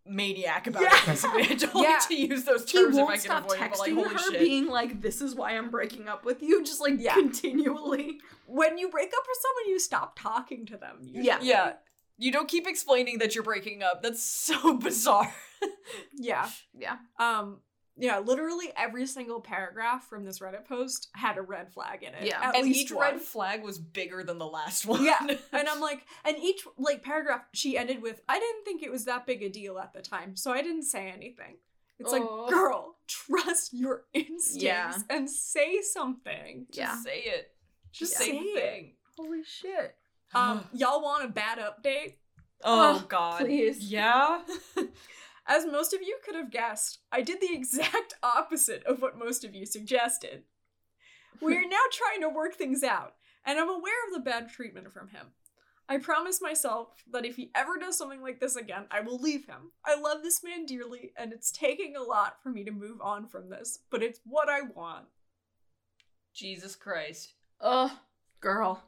[0.09, 0.97] maniac about Yeah.
[0.97, 1.43] it, basically.
[1.45, 1.81] I don't Yeah.
[1.91, 3.91] like to use those he terms if I won't can stop avoid it, but like
[3.91, 4.41] texting holy her shit.
[4.41, 7.15] being like this is why I'm breaking up with you just like Yeah.
[7.15, 8.21] continually.
[8.47, 10.99] when you break up with someone, you stop talking to them.
[11.03, 11.25] usually.
[11.27, 11.39] Yeah.
[11.43, 11.73] yeah.
[12.17, 14.03] You don't keep explaining that you're breaking up.
[14.03, 15.33] That's so bizarre.
[16.15, 16.49] yeah.
[16.77, 16.97] Yeah.
[17.19, 17.61] Um,
[17.99, 22.27] yeah, literally every single paragraph from this Reddit post had a red flag in it.
[22.27, 22.41] Yeah.
[22.43, 23.13] At and least each one.
[23.13, 25.05] red flag was bigger than the last one.
[25.05, 25.19] Yeah.
[25.53, 29.05] And I'm like, and each like paragraph she ended with, I didn't think it was
[29.07, 31.57] that big a deal at the time, so I didn't say anything.
[31.99, 32.17] It's Aw.
[32.17, 34.97] like, girl, trust your instincts Yeah.
[35.11, 36.67] and say something.
[36.71, 37.03] Just Yeah.
[37.03, 37.53] say it.
[37.91, 38.95] Just Just say say the it.
[39.17, 39.97] Holy shit.
[40.35, 42.15] Um, y'all want a bad update?
[42.63, 43.41] Oh Oh, god.
[43.41, 43.79] please.
[43.81, 44.43] Yeah.
[45.49, 49.45] As most of you could have guessed, I did the exact opposite of what most
[49.45, 50.43] of you suggested.
[51.41, 53.15] We are now trying to work things out,
[53.47, 55.29] and I'm aware of the bad treatment from him.
[55.89, 59.47] I promise myself that if he ever does something like this again, I will leave
[59.47, 59.73] him.
[59.87, 63.27] I love this man dearly, and it's taking a lot for me to move on
[63.27, 65.07] from this, but it's what I want.
[66.35, 67.33] Jesus Christ.
[67.63, 67.91] Ugh,
[68.41, 68.83] girl.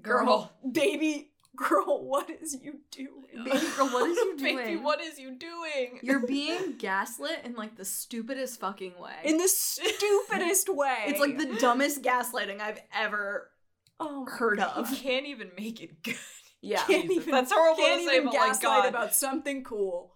[0.00, 0.52] Girl.
[0.72, 3.44] baby, girl, what is you doing?
[3.44, 4.56] Baby girl, what is you doing?
[4.56, 5.98] Baby, what is you doing?
[6.02, 9.14] You're being gaslit in like the stupidest fucking way.
[9.24, 10.96] In the stupidest way.
[11.06, 13.50] it's like the dumbest gaslighting I've ever
[14.00, 14.90] oh heard You of.
[14.94, 16.16] can't even make it good.
[16.62, 16.82] Yeah.
[16.84, 18.88] Can't even- that's horrible can't to say, even but like gaslight God.
[18.88, 20.12] about something cool.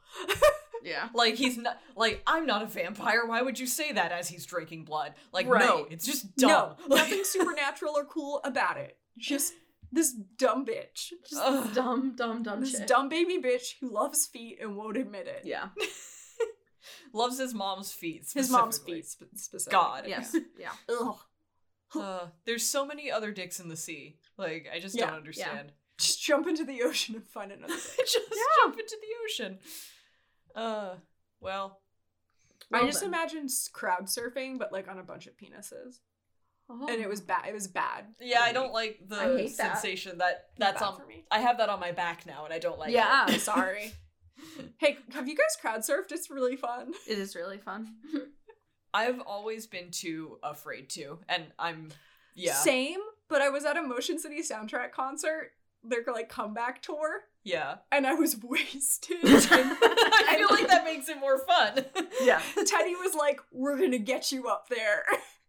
[0.82, 1.08] Yeah.
[1.14, 3.26] Like he's not like I'm not a vampire.
[3.26, 5.12] Why would you say that as he's drinking blood?
[5.32, 6.48] Like no, it's just dumb.
[6.50, 8.96] No, Like- nothing supernatural or cool about it.
[9.18, 9.52] Just
[9.92, 11.12] this dumb bitch.
[11.28, 11.74] Just Ugh.
[11.74, 12.86] dumb, dumb, dumb This shit.
[12.86, 15.42] dumb baby bitch who loves feet and won't admit it.
[15.44, 15.68] Yeah.
[17.12, 18.26] loves his mom's feet.
[18.34, 19.02] His mom's specifically.
[19.02, 19.72] feet sp- specifically.
[19.72, 20.04] God.
[20.06, 20.36] Yes.
[20.58, 20.72] Yeah.
[20.88, 21.16] Ugh.
[21.94, 24.18] Uh, there's so many other dicks in the sea.
[24.36, 25.72] Like I just Yeah, don't understand.
[25.98, 27.96] Just jump into the ocean and find another bitch.
[27.96, 28.18] just
[28.62, 29.58] jump into the ocean.
[30.54, 30.94] Uh,
[31.40, 31.80] well,
[32.72, 33.08] I Well just then.
[33.08, 35.98] imagine s- crowd surfing, but like on a bunch of penises,
[36.72, 36.86] Oh.
[36.88, 37.48] and it was bad.
[37.48, 38.04] It was bad.
[38.20, 39.78] yeah, I don't like the I hate that.
[39.80, 40.94] sensation that It that's on.
[40.94, 41.24] Um, for me.
[41.30, 43.32] I have that on my back now, and I don't like yeah, it.
[43.32, 43.92] I'm sorry.
[44.78, 46.12] hey, have you guys crowd surfed?
[46.12, 46.92] It's really fun.
[47.08, 47.88] It is really fun.
[48.94, 51.88] I've always been too afraid to, and I'm
[52.34, 55.52] yeah, Same, but I was at a Motion City soundtrack concert,
[55.82, 57.76] their like comeback tour, yeah.
[57.90, 59.18] and I was wasted.
[59.24, 61.84] I feel like that makes it more fun.
[62.22, 62.40] yeah.
[62.54, 65.04] Teddy was like, "We're gonna get you up there."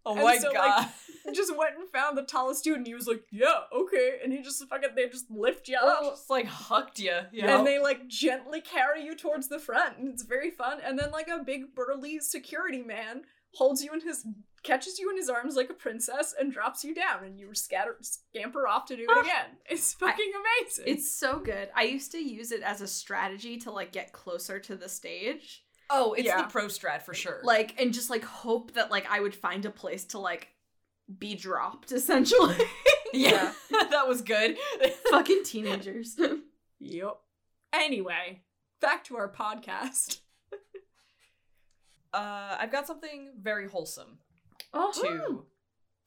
[0.06, 0.90] Oh And my so, like, god.
[1.34, 4.42] just went and found the tallest dude, and he was like, "Yeah, okay." And he
[4.42, 6.04] just fucking they just lift you up.
[6.04, 7.20] just like hucked you.
[7.32, 7.58] Yeah.
[7.58, 10.80] And they like gently carry you towards the front, and it's very fun.
[10.84, 14.26] And then like a big burly security man holds you in his
[14.64, 17.98] catches you in his arms like a princess and drops you down, and you scatter
[18.02, 19.22] scamper off to do it ah.
[19.22, 19.58] again.
[19.70, 20.86] It's fucking amazing.
[20.88, 21.70] It's so good.
[21.76, 25.64] I used to use it as a strategy to like get closer to the stage.
[25.92, 26.42] Oh, it's Yeah.
[26.42, 27.40] the pro strat for sure.
[27.44, 30.50] Like and just like hope that like I would find a place to like
[31.20, 32.56] be dropped essentially.
[33.14, 34.58] yeah, that was good.
[35.12, 36.18] Fucking teenagers.
[36.80, 37.18] yep.
[37.74, 38.42] Anyway,
[38.80, 40.20] back to our podcast.
[42.14, 44.20] uh, I've got something very wholesome
[44.74, 44.92] oh.
[45.02, 45.46] to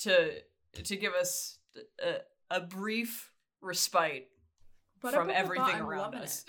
[0.01, 1.59] to to give us
[2.03, 2.17] a,
[2.51, 4.29] a brief respite
[5.01, 6.45] from everything around us.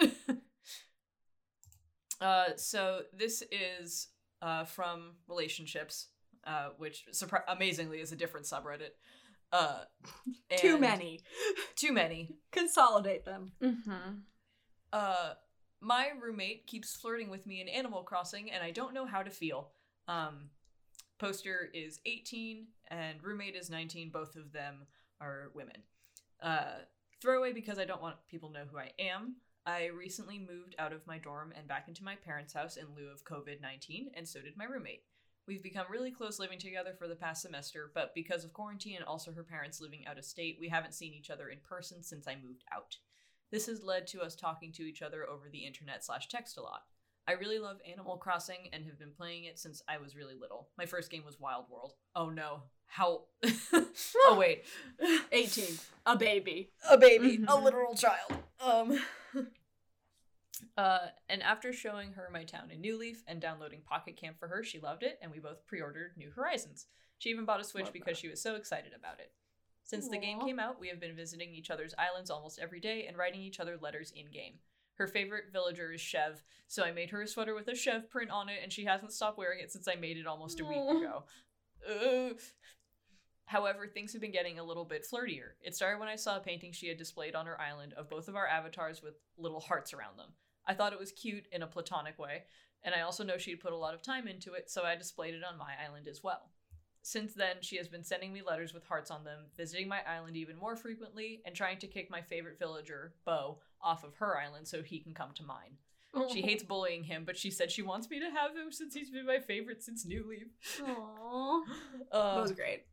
[2.21, 4.07] Uh, so this is
[4.41, 6.07] uh, from relationships,
[6.45, 8.91] uh, which surpri- amazingly is a different subreddit.
[9.51, 9.79] Uh,
[10.57, 11.21] Too many.
[11.75, 12.35] Too many.
[12.51, 13.51] Consolidate them.
[13.61, 14.19] Mm-hmm.
[14.91, 15.33] Uh,
[15.81, 19.29] my roommate keeps flirting with me in Animal Crossing, and I don't know how to
[19.29, 19.71] feel.
[20.07, 20.49] Um,
[21.19, 24.09] poster is 18, and roommate is 19.
[24.09, 24.87] Both of them
[25.21, 25.83] are women.
[26.41, 26.79] Uh,
[27.21, 29.35] throwaway because I don't want people to know who I am.
[29.67, 33.09] I recently moved out of my dorm and back into my parents' house in lieu
[33.11, 35.03] of COVID 19, and so did my roommate.
[35.47, 39.05] We've become really close living together for the past semester, but because of quarantine and
[39.05, 42.27] also her parents living out of state, we haven't seen each other in person since
[42.27, 42.97] I moved out.
[43.51, 46.61] This has led to us talking to each other over the internet slash text a
[46.61, 46.81] lot.
[47.27, 50.69] I really love Animal Crossing and have been playing it since I was really little.
[50.77, 51.93] My first game was Wild World.
[52.15, 52.63] Oh no.
[52.87, 53.23] How
[53.73, 54.63] Oh wait.
[55.31, 55.65] 18.
[56.05, 56.71] A baby.
[56.89, 57.63] A baby, a Mhm.
[57.63, 58.33] literal child.
[58.59, 58.99] Um
[60.77, 64.47] Uh, and after showing her my town in New Leaf and downloading Pocket Camp for
[64.47, 66.87] her, she loved it, and we both pre-ordered New Horizons.
[67.17, 68.17] She even bought a Switch Love because that.
[68.17, 69.31] she was so excited about it.
[69.83, 73.05] Since the game came out, we have been visiting each other's islands almost every day
[73.07, 74.55] and writing each other letters in game.
[74.95, 78.31] Her favorite villager is Chev, so I made her a sweater with a Chev print
[78.31, 80.77] on it, and she hasn't stopped wearing it since I made it almost a week
[80.77, 81.25] ago.
[83.45, 85.51] However, things have been getting a little bit flirtier.
[85.61, 88.27] It started when I saw a painting she had displayed on her island of both
[88.27, 90.29] of our avatars with little hearts around them.
[90.65, 92.43] I thought it was cute in a platonic way,
[92.83, 95.35] and I also know she'd put a lot of time into it, so I displayed
[95.35, 96.49] it on my island as well.
[97.03, 100.35] Since then, she has been sending me letters with hearts on them, visiting my island
[100.35, 104.67] even more frequently, and trying to kick my favorite villager, Beau, off of her island
[104.67, 105.77] so he can come to mine.
[106.31, 109.09] She hates bullying him, but she said she wants me to have him since he's
[109.09, 110.47] been my favorite since New Leaf.
[110.81, 111.63] Aww.
[112.11, 112.83] That Uh, was great.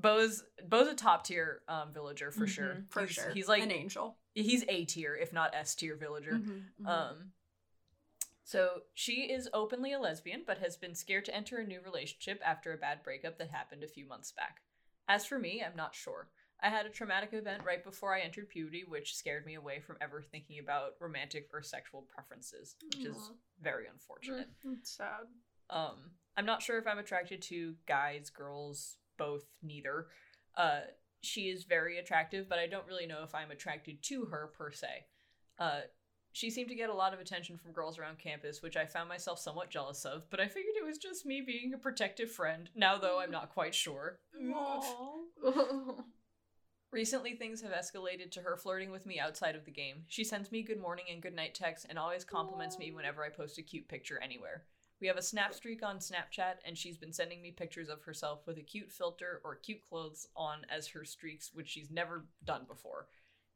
[0.00, 2.76] Beau's Beau's a top tier um, villager for sure.
[2.76, 3.30] Mhm, For he's, sure.
[3.30, 4.16] He's like an angel.
[4.34, 6.32] he's A tier, if not S tier villager.
[6.34, 6.86] Mhm, mhm.
[6.88, 7.32] Um,
[8.44, 12.40] so she is openly a lesbian, but has been scared to enter a new relationship
[12.44, 14.62] after a bad breakup that happened a few months back.
[15.06, 16.28] As for me, I'm not sure.
[16.60, 19.96] I had a traumatic event right before I entered puberty, which scared me away from
[20.00, 23.30] ever thinking about romantic or sexual preferences, which is
[23.62, 24.48] very unfortunate.
[24.64, 25.26] It's sad.
[25.70, 30.06] Um, I'm not sure if I'm attracted to guys, girls, both, neither.
[30.56, 30.80] Uh,
[31.20, 34.72] she is very attractive, but I don't really know if I'm attracted to her per
[34.72, 35.06] se.
[35.58, 35.80] Uh,
[36.32, 39.08] she seemed to get a lot of attention from girls around campus, which I found
[39.08, 42.70] myself somewhat jealous of, but I figured it was just me being a protective friend,
[42.74, 44.20] now though I'm not quite sure.
[46.90, 50.04] Recently, things have escalated to her flirting with me outside of the game.
[50.08, 53.28] She sends me good morning and good night texts and always compliments me whenever I
[53.28, 54.64] post a cute picture anywhere.
[55.00, 58.40] We have a snap streak on Snapchat, and she's been sending me pictures of herself
[58.46, 62.62] with a cute filter or cute clothes on as her streaks, which she's never done
[62.66, 63.06] before.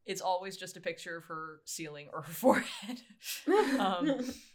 [0.05, 3.01] It's always just a picture of her ceiling or her forehead.
[3.79, 4.21] um,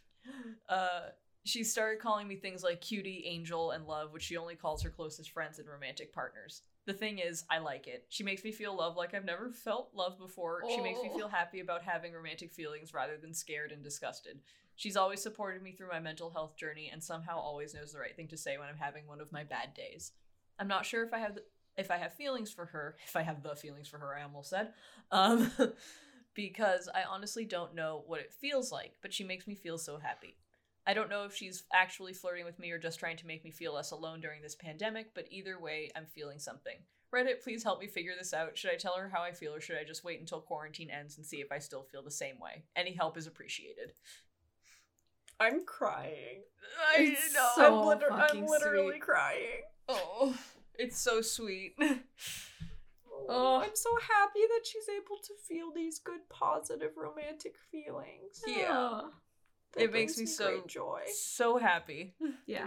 [0.70, 1.10] Uh,
[1.48, 4.89] she started calling me things like cutie, angel, and love, which she only calls her
[4.89, 6.62] closest friends and romantic partners.
[6.86, 8.06] The thing is, I like it.
[8.10, 10.64] She makes me feel love like I've never felt love before.
[10.70, 11.18] She makes me Oh.
[11.18, 14.41] feel happy about having romantic feelings rather than scared and disgusted.
[14.76, 18.16] She's always supported me through my mental health journey and somehow always knows the right
[18.16, 20.12] thing to say when I'm having one of my bad days.
[20.60, 21.43] I'm not sure if I have the,
[21.78, 24.50] if I have feelings for her, if I have the feelings for her, I almost
[24.50, 24.74] said.
[25.12, 25.52] Um
[26.34, 29.98] because I honestly don't know what it feels like, but she makes me feel so
[29.98, 30.38] happy.
[30.88, 33.52] I don't know if she's actually flirting with me or just trying to make me
[33.52, 36.78] feel less alone during this pandemic, but either way, I'm feeling something.
[37.14, 38.58] Reddit, please help me figure this out.
[38.58, 41.18] Should I tell her how I feel or should I just wait until quarantine ends
[41.18, 42.64] and see if I still feel the same way?
[42.76, 43.92] Any help is appreciated.
[45.40, 46.42] I'm crying.
[46.96, 47.50] I It's know.
[47.56, 49.02] so I'm, liter- fucking I'm literally sweet.
[49.02, 49.62] crying.
[49.90, 50.36] Oh,
[50.76, 51.76] it's so sweet.
[53.30, 58.42] Oh, I'm so happy that she's able to feel these good, positive, romantic feelings.
[58.48, 59.02] Yeah.
[59.78, 61.02] That It makes me so- joy.
[61.14, 62.16] so happy.
[62.46, 62.66] Yeah.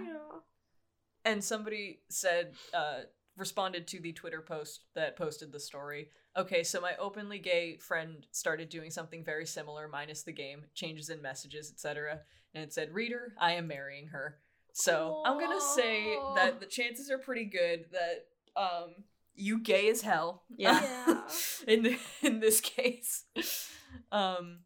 [1.24, 3.00] and somebody said uh
[3.36, 8.26] responded to the twitter post that posted the story okay so my openly gay friend
[8.30, 12.20] started doing something very similar minus the game changes in messages etc
[12.54, 14.38] and it said reader i am marrying her
[14.72, 18.26] so i'm gonna say that the chances are pretty good that
[18.60, 18.90] um
[19.34, 20.80] you gay as hell Yeah.
[21.06, 21.20] Yeah.
[21.66, 23.24] in the, in this case
[24.12, 24.60] um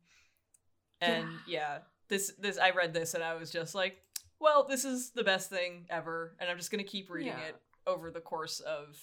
[1.01, 1.79] and yeah
[2.15, 3.97] this this i read this and i was just like
[4.41, 7.49] well this is the best thing ever and i'm just gonna keep reading Yeah.
[7.49, 7.57] it
[7.87, 8.97] over the course of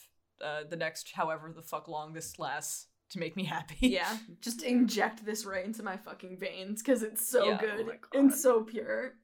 [0.43, 4.17] uh, the next however the fuck long this lasts to make me happy Yeah.
[4.41, 7.57] Just inject this right into my fucking veins because it's so Yeah.
[7.59, 9.15] good Oh and so pure.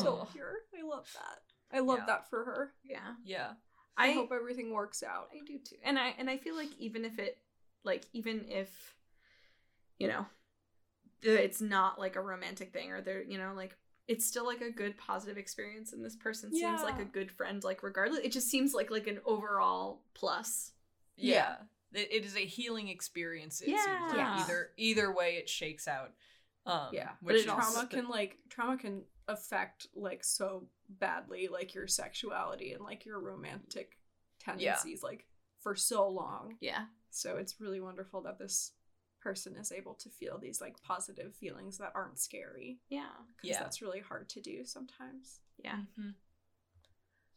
[0.00, 0.54] so pure.
[0.78, 1.76] I love that.
[1.76, 2.06] I love Yeah.
[2.06, 2.72] that for her.
[2.84, 3.14] Yeah.
[3.24, 3.50] yeah
[3.96, 5.28] I, I hope everything works out.
[5.34, 5.76] I do too.
[5.84, 7.36] And I and I feel like even if it
[7.84, 8.70] like even if
[9.98, 10.24] you know
[11.22, 14.70] it's not like a romantic thing or they're you know like it's still like a
[14.70, 18.48] good positive experience and this person seems like a good friend like regardless it just
[18.48, 20.72] seems like like an overall plus.
[21.16, 21.56] yeah,
[21.92, 24.38] It, it is a healing experience it seems like Yeah.
[24.40, 26.12] either either way it shakes out
[26.66, 30.68] um Yeah, but which it is trauma the- can like trauma can affect like so
[30.88, 33.98] badly like your sexuality and like your romantic
[34.38, 35.26] tendencies like
[35.60, 36.54] for so long.
[36.60, 36.84] Yeah.
[37.10, 38.72] So it's really wonderful that this
[39.28, 42.78] person is able to feel these like positive feelings that aren't scary.
[42.88, 43.12] Yeah.
[43.36, 43.60] 'cause Yeah.
[43.62, 45.40] that's really hard to do sometimes.
[45.58, 45.84] Yeah.
[45.98, 46.14] Mhm.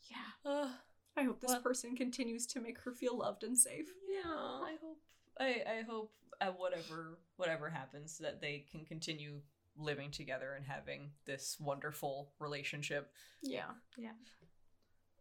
[0.03, 0.31] Yeah.
[0.45, 0.77] Uh,
[1.15, 3.89] I hope this Well- person continues to make her feel loved and safe.
[4.07, 5.01] Yeah, I hope
[5.39, 9.41] I I hope at whatever whatever happens that they can continue
[9.75, 13.13] living together and having this wonderful relationship.
[13.41, 13.73] Yeah.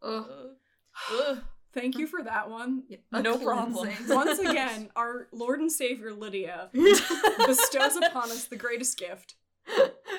[0.02, 0.30] Ugh.
[0.30, 0.54] Uh,
[1.10, 1.44] ugh.
[1.72, 2.82] Thank you for that one.
[3.12, 3.88] A No problem.
[4.08, 9.34] Once again, our Lord and Savior Lydia bestows upon us the greatest gift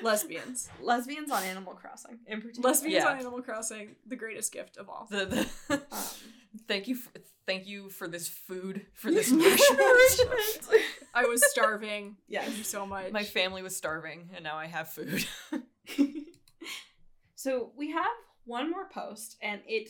[0.02, 0.70] lesbians.
[0.82, 2.70] lesbians on Animal Crossing in particular.
[2.70, 3.10] Lesbians Yeah.
[3.12, 5.08] on Animal Crossing, the greatest gift of all.
[5.10, 5.26] The,
[5.68, 6.00] the Um,
[6.68, 7.12] thank you for,
[7.46, 10.70] thank you for this food for this nourishment.
[11.14, 12.16] I was starving.
[12.30, 12.46] Yes.
[12.46, 13.12] Thank you so much.
[13.12, 15.26] My family was starving and now I have food.
[17.36, 18.06] so we have
[18.46, 19.90] one more post, and it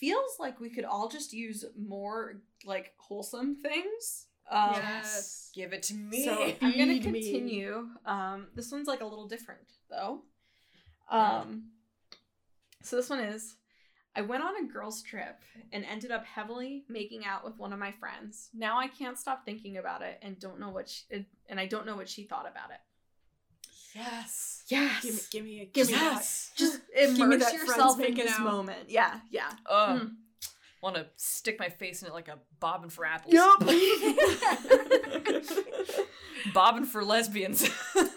[0.00, 4.26] feels like we could all just use more like wholesome things.
[4.50, 5.50] Um, yes.
[5.54, 6.24] Give it to me.
[6.24, 7.86] So I'm gonna continue.
[8.04, 10.22] Um, this one's like a little different though.
[11.10, 11.64] Um,
[12.82, 13.56] so this one is.
[14.16, 15.40] I went on a girls' trip
[15.72, 18.48] and ended up heavily making out with one of my friends.
[18.52, 21.04] Now I can't stop thinking about it and don't know what she,
[21.48, 22.80] and I don't know what she thought about it.
[23.94, 24.62] Yes.
[24.68, 25.02] Yes.
[25.02, 25.92] Give me, give me, a, Give give me.
[25.94, 26.50] Yes.
[26.56, 28.40] Just Give me immerse yourself in this out.
[28.44, 28.88] moment.
[28.88, 29.50] Yeah, yeah.
[29.66, 30.10] Uh, Mm.
[30.82, 33.34] Want to stick my face in it like a bobbin for apples.
[33.34, 33.58] Yep.
[36.54, 37.68] bobbin for lesbians.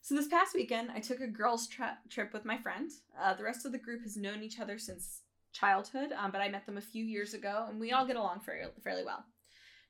[0.00, 2.90] So this past weekend, I took a girls' tra- trip with my friend.
[3.20, 5.20] Uh, the rest of the group has known each other since
[5.52, 8.40] childhood, um, but I met them a few years ago, and we all get along
[8.40, 9.22] fairly, fairly well.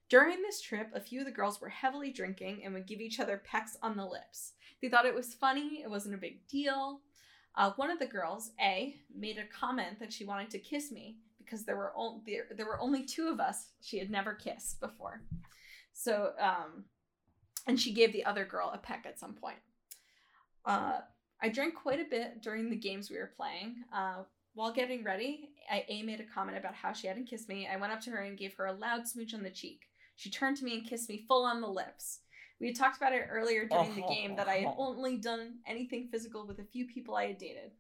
[0.09, 3.21] During this trip, a few of the girls were heavily drinking and would give each
[3.21, 4.53] other pecks on the lips.
[4.81, 7.01] They thought it was funny; it wasn't a big deal.
[7.55, 11.17] Uh, one of the girls, A, made a comment that she wanted to kiss me
[11.39, 14.81] because there were on- there, there were only two of us she had never kissed
[14.81, 15.23] before.
[15.93, 16.85] So, um,
[17.67, 19.59] and she gave the other girl a peck at some point.
[20.65, 21.01] Uh,
[21.43, 23.85] I drank quite a bit during the games we were playing.
[23.93, 24.23] Uh,
[24.55, 27.67] while getting ready, I, A made a comment about how she hadn't kissed me.
[27.67, 29.83] I went up to her and gave her a loud smooch on the cheek.
[30.19, 32.23] She turned to me and kissed me full on the lips.
[32.61, 34.89] We had talked about it earlier during the game that I had oh.
[34.97, 37.71] only done anything physical with a few people I had dated.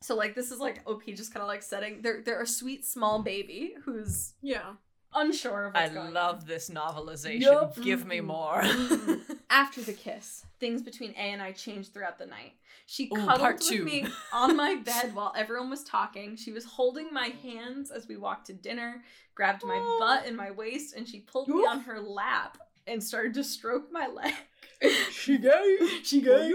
[0.00, 2.86] So like this is like OP just kind of like setting they're they're a sweet
[2.86, 4.72] small baby who's Yeah.
[5.14, 6.46] Unsure of I what's going love on.
[6.46, 7.40] this novelization.
[7.40, 7.80] Yup.
[7.80, 8.62] Give me more.
[9.50, 12.52] After the kiss, things between A and I changed throughout the night.
[12.86, 13.84] She Ooh, cuddled part with two.
[13.84, 16.36] me on my bed while everyone was talking.
[16.36, 19.02] She was holding my hands as we walked to dinner,
[19.34, 19.98] grabbed my Aw.
[19.98, 21.68] butt and my waist, and she pulled me Oof.
[21.68, 24.34] on her lap and started to stroke my leg.
[25.12, 25.76] she gay.
[26.02, 26.52] She gay.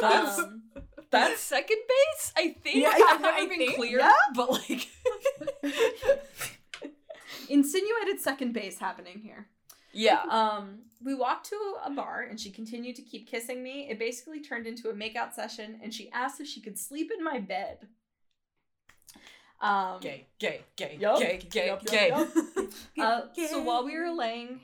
[0.00, 0.62] That's Um,
[1.10, 2.76] that's second base, I think.
[2.82, 4.12] Yeah, I've never I been think- clear, yeah.
[4.34, 4.88] but like
[7.48, 9.48] insinuated second base happening here.
[9.92, 10.22] Yeah.
[10.28, 13.88] Um, we walked to a bar and she continued to keep kissing me.
[13.88, 17.24] It basically turned into a makeout session and she asked if she could sleep in
[17.24, 17.88] my bed.
[19.60, 21.18] Um, Gay, gay, gay, Yup.
[21.18, 22.08] gay, gay, yup, gay.
[22.10, 22.28] yup.
[23.00, 24.60] Uh, so while we were laying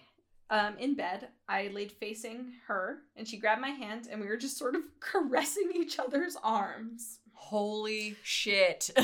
[0.50, 4.36] um, in bed, I laid facing her and she grabbed my hand and we were
[4.36, 7.18] just sort of caressing each other's arms.
[7.34, 8.90] Holy shit.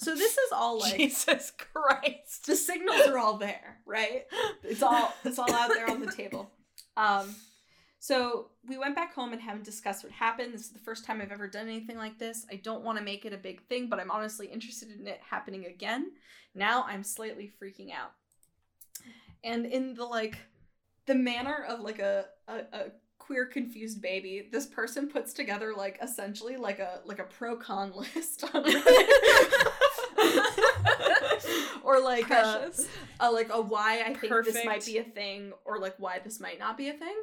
[0.00, 2.46] So this is all like Jesus Christ.
[2.46, 4.26] the signals are all there, right?
[4.62, 6.52] It's all it's all out there on the table.
[6.96, 7.34] Um,
[7.98, 10.54] so we went back home and haven't discussed what happened.
[10.54, 12.46] This is the first time I've ever done anything like this.
[12.50, 15.20] I don't want to make it a big thing, but I'm honestly interested in it
[15.28, 16.12] happening again.
[16.54, 18.12] Now I'm slightly freaking out.
[19.42, 20.38] And in the like
[21.06, 22.84] the manner of like a, a, a
[23.28, 27.92] queer confused baby, this person puts together like essentially like a like a pro con
[27.96, 28.42] list
[31.84, 32.72] or like a,
[33.20, 36.40] a like a why I think this might be a thing or like why this
[36.40, 37.16] might not be a thing.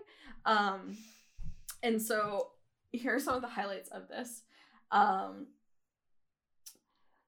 [0.46, 0.96] Um
[1.82, 2.52] and so
[2.92, 4.44] here are some of the highlights of this.
[4.92, 5.48] Um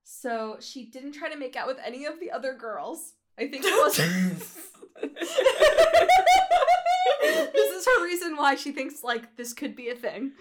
[0.04, 3.14] so she didn't try to make out with any of the other girls.
[3.40, 4.68] I think it was
[7.22, 10.32] This is her reason why she thinks like this could be a thing.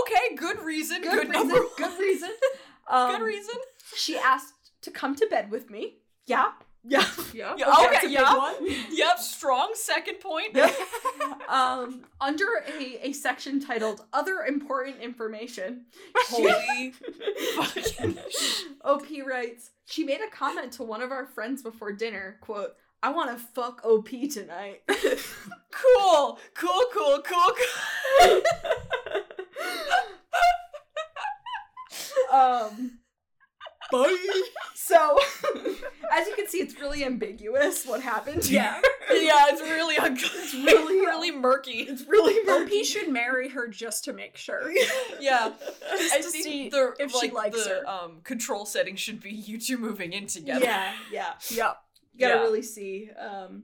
[0.00, 1.02] okay, good reason.
[1.02, 1.66] Good, Good, reason.
[1.76, 2.30] Good reason.
[2.90, 3.54] Um, Good reason.
[3.96, 5.96] She asked to come to bed with me.
[6.26, 6.52] Yeah.
[6.86, 7.04] Yeah.
[7.34, 7.54] Yeah.
[7.58, 8.34] Yeah, that's okay, yeah.
[8.34, 8.54] one.
[8.90, 10.56] Yep, strong second point.
[11.48, 12.46] um, under
[12.78, 15.84] a, a section titled Other Important Information,
[16.16, 16.92] Holy
[17.56, 18.18] fucking
[18.82, 23.10] OP writes, She made a comment to one of our friends before dinner, quote, I
[23.10, 24.82] want to fuck OP tonight.
[25.72, 27.54] cool, cool, cool, cool,
[28.20, 28.40] cool.
[32.32, 32.98] um,
[33.92, 34.42] Bye.
[34.74, 35.18] so,
[36.12, 38.48] as you can see, it's really ambiguous what happened.
[38.50, 38.80] Yeah.
[39.10, 41.82] yeah, it's really it's really- really murky.
[41.88, 42.82] It's really OP murky.
[42.84, 44.70] should marry her just to make sure.
[45.20, 45.52] Yeah,
[45.96, 47.88] Just I to see the, if she likes the, her.
[47.88, 50.64] Um, control setting should be you two moving in together.
[50.64, 51.32] Yeah, yeah.
[51.50, 51.72] yeah.
[52.18, 52.40] You gotta Yeah.
[52.42, 53.62] really see, um,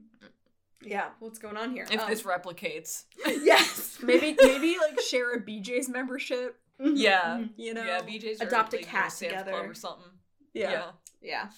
[0.81, 1.85] yeah, what's going on here.
[1.91, 3.97] If Um, this replicates, yes.
[4.01, 6.59] Maybe maybe like share a BJ's membership.
[6.79, 7.37] Mhm, Yeah.
[7.39, 7.49] mhm.
[7.57, 7.83] You know.
[7.83, 9.51] yeah, BJ's Adopt a like, cat together.
[9.51, 10.11] Club or something.
[10.53, 10.91] Yeah.
[11.21, 11.49] Yeah.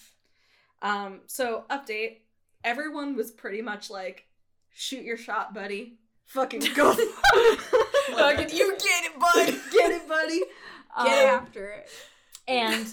[0.82, 2.22] Um, so update.
[2.64, 4.28] Everyone was pretty much like,
[4.74, 6.00] shoot your shot, buddy.
[6.26, 6.94] Fucking go.
[6.96, 9.46] Fucking, you get it, bud.
[9.72, 10.40] Get it, buddy.
[10.40, 11.90] Get Um, after it.
[12.48, 12.88] And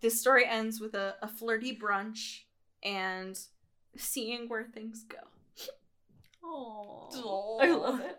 [0.00, 2.40] this story ends with a, a flirty brunch
[2.82, 3.38] and
[3.96, 5.18] seeing where things go.
[6.44, 7.58] Oh.
[7.62, 8.18] I love it.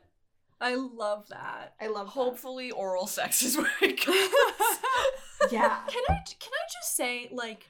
[0.61, 1.73] I love that.
[1.81, 2.11] I love that.
[2.13, 4.15] Hopefully, oral sex is where it goes.
[5.51, 5.81] Yeah.
[5.89, 7.67] Can I can I just say like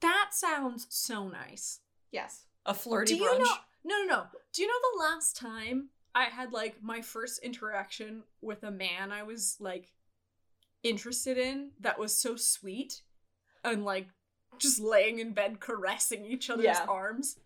[0.00, 1.78] that sounds so nice.
[2.10, 2.46] Yes.
[2.66, 3.38] A flirty Do you brunch.
[3.38, 3.54] know?
[3.84, 4.22] No, no, no.
[4.52, 9.12] Do you know the last time I had like my first interaction with a man
[9.12, 9.92] I was like
[10.82, 13.02] interested in that was so sweet
[13.62, 14.08] and like
[14.58, 16.84] just laying in bed caressing each other's Yeah.
[16.88, 17.36] arms?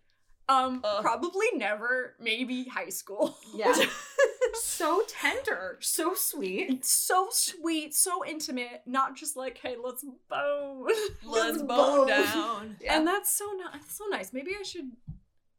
[0.47, 1.01] Um, Uh.
[1.01, 2.15] probably never.
[2.19, 3.35] Maybe high school.
[3.53, 3.73] Yeah.
[4.53, 5.77] so tender.
[5.81, 6.69] So sweet.
[6.69, 8.83] It's so sweet, so intimate.
[8.85, 10.87] Not just like, hey, let's bone.
[11.25, 12.07] Let's bone.
[12.07, 12.77] down.
[12.79, 12.97] Yeah.
[12.97, 13.91] And that's so nice.
[13.95, 14.33] So nice.
[14.33, 14.91] Maybe I should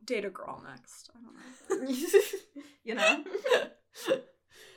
[0.04, 1.10] date a girl next.
[1.12, 1.18] I
[1.74, 1.94] don't know.
[2.84, 3.24] you know?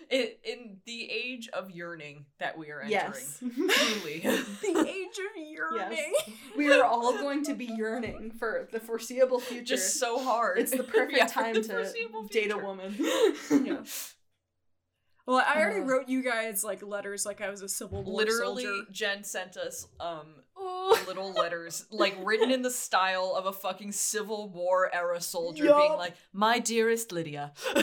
[0.10, 2.92] In, in the age of yearning that we are entering.
[2.92, 3.38] Yes.
[3.40, 4.20] Truly.
[4.62, 6.14] the age of yearning.
[6.58, 9.64] we are all going to be yearning for the foreseeable future.
[9.64, 10.58] Just so hard.
[10.60, 12.96] it's the perfect Yeah, time the to date a woman.
[13.00, 13.84] Yeah.
[15.28, 15.84] Well, I already Uh.
[15.84, 18.86] wrote you guys like letters like I was a Civil War Literally, soldier.
[18.92, 20.26] Jen sent us um.
[21.08, 25.78] Little letters, like written in the style of a fucking Civil War era soldier, Yup.
[25.78, 27.54] being like, "My dearest Lydia."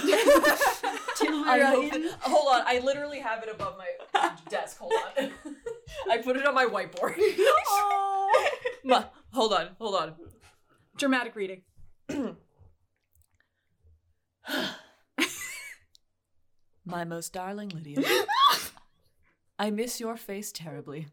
[1.48, 3.88] I hope that- hold on, I literally have it above my
[4.48, 4.78] desk.
[4.78, 5.30] Hold on,
[6.10, 7.14] I put it on my whiteboard.
[7.18, 8.50] oh.
[8.84, 10.14] Ma, hold on, hold on.
[10.96, 11.62] Dramatic reading.
[16.84, 18.02] My most darling Lydia,
[19.58, 21.08] I miss your face terribly.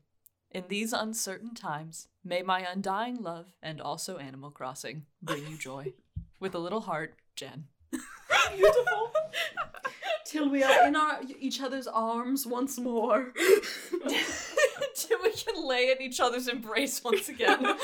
[0.54, 5.92] In these uncertain times, May my undying love and also Animal Crossing bring you joy.
[6.40, 7.66] With a little heart, Jen.
[8.56, 9.12] Beautiful.
[10.26, 13.34] Till we are in our each other's arms once more.
[14.96, 17.66] Till we can lay in each other's embrace once again.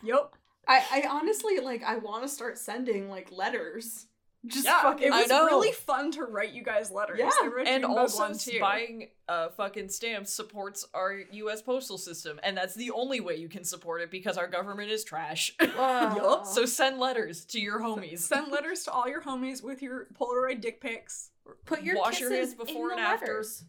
[0.00, 0.32] Yep.
[0.68, 4.06] I, I honestly like I want to start sending like letters.
[4.46, 7.18] Just Yeah, fucking it was really fun to write you guys letters.
[7.18, 7.30] Yeah,
[7.66, 11.60] and also buying uh, fucking stamps supports our U.S.
[11.60, 15.02] postal system, and that's the only way you can support it because our government is
[15.04, 15.52] trash.
[15.76, 16.42] Wow.
[16.44, 18.20] so send letters to your homies.
[18.20, 21.30] Send letters to all your homies with your Polaroid dick pics.
[21.66, 23.26] Put your Wash your hands before in and the after.
[23.26, 23.64] letters.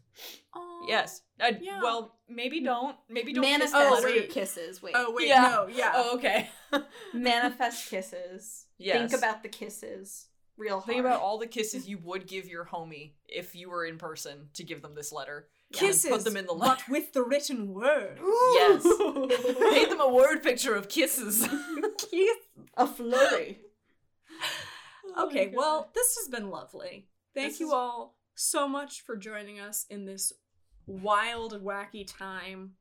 [0.88, 1.22] Yes.
[1.40, 1.82] I, Yeah.
[1.82, 2.96] Well, maybe don't.
[3.10, 3.44] Maybe don't.
[3.44, 4.10] kiss Manifest the Oh, letter.
[4.10, 4.30] your wait.
[4.32, 4.82] kisses.
[4.82, 4.94] Wait.
[4.98, 5.42] Oh wait, Yeah.
[5.50, 5.92] no, yeah.
[5.96, 6.50] Oh, okay.
[7.14, 8.66] Manifest kisses.
[8.78, 9.12] Yes.
[9.12, 10.29] Think about the kisses
[10.60, 10.86] real hard.
[10.86, 14.50] Think about all the kisses you would give your homie if you were in person
[14.54, 15.48] to give them this letter.
[15.72, 16.82] Yeah, Kisses, Put them in the letter.
[16.88, 18.20] but with the written word.
[18.54, 18.84] Yes.
[19.74, 21.48] Paint them a word picture of kisses.
[21.98, 22.38] Kiss.
[22.76, 23.60] a flurry.
[25.18, 27.08] Okay, oh well, this has been lovely.
[27.34, 30.34] Thank This you is- all so much for joining us in this
[30.88, 32.72] wild and wacky time.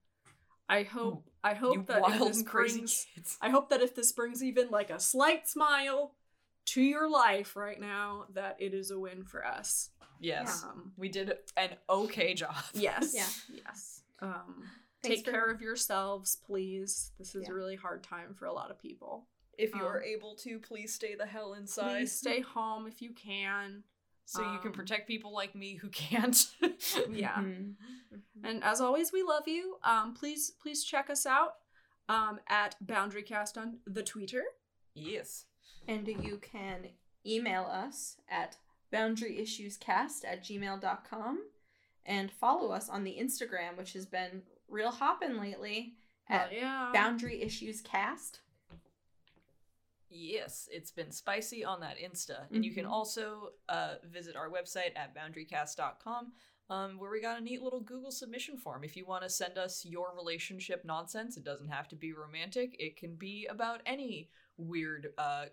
[0.69, 3.39] I hope I hope you that if this crazy brings kids.
[3.41, 6.15] I hope that if this brings even like a slight smile
[6.73, 9.91] to your life right now, that it is a win for us.
[10.21, 10.65] Yes.
[10.65, 12.55] Um, We did an okay job.
[12.75, 13.13] yes.
[13.15, 13.61] Yeah.
[13.65, 14.03] Yes.
[14.21, 14.65] Um,
[15.03, 17.13] Thanks take for- care of yourselves, please.
[17.19, 17.53] This is Yeah.
[17.53, 19.29] a really hard time for a lot of people.
[19.57, 21.99] If you are Um, able to, please stay the hell inside.
[21.99, 23.85] Please stay home if you can.
[24.25, 26.37] so you can um, protect people like me who can't.
[27.11, 27.37] Yeah.
[27.43, 27.75] Mhm.
[28.45, 29.79] And as always, we love you.
[29.83, 31.55] Um, please, please check us out
[32.11, 34.43] um, at BoundaryCast on the Twitter.
[34.95, 35.47] yes.
[35.89, 36.89] And you can
[37.27, 38.57] email us at
[38.93, 41.39] boundaryissuescast at gmail.com
[42.07, 45.95] and follow us on the Instagram, which has been real hopping lately
[46.29, 46.91] at yeah.
[46.93, 48.41] Boundary Issues Cast.
[50.11, 52.51] Yes, it's been spicy on that Insta.
[52.53, 52.91] And you can Mhm.
[52.91, 56.33] also uh, visit our website at boundarycast.com,
[56.71, 58.85] um, where we got a neat little Google submission form.
[58.85, 62.75] If you want to send us your relationship nonsense, it doesn't have to be romantic,
[62.79, 65.47] it can be about any weird, uh,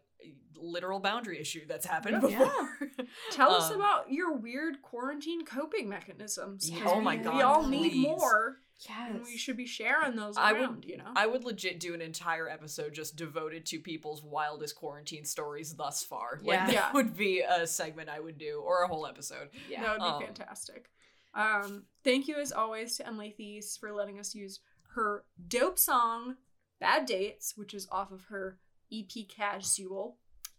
[0.58, 2.40] literal boundary issue that's happened Yeah.
[2.40, 3.06] before.
[3.32, 6.70] Tell us Um, about your weird quarantine coping mechanisms.
[6.70, 8.58] Yeah, 'cause oh my we, God, We all need more,
[8.90, 9.12] Yes.
[9.12, 11.12] and we should be sharing those I would- you know.
[11.16, 16.04] I would legit do an entire episode just devoted to people's wildest quarantine stories thus
[16.04, 16.40] far.
[16.42, 16.66] Like Yeah.
[16.66, 16.92] that Yeah.
[16.94, 19.50] would be a segment I would do, or a whole episode.
[19.70, 19.82] yeah.
[19.84, 20.90] That would be Um, fantastic.
[21.36, 24.62] Um, thank you as always to Emily Thies for letting us use
[24.96, 26.38] her dope song
[26.80, 28.58] "Bad Dates," which is off of her
[28.94, 30.18] EP Casual.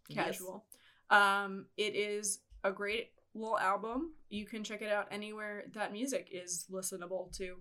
[0.09, 0.27] Yes.
[0.27, 0.64] Casual.
[1.11, 4.12] Um, it is a great little album.
[4.29, 7.57] You can check it out anywhere that music is listenable to.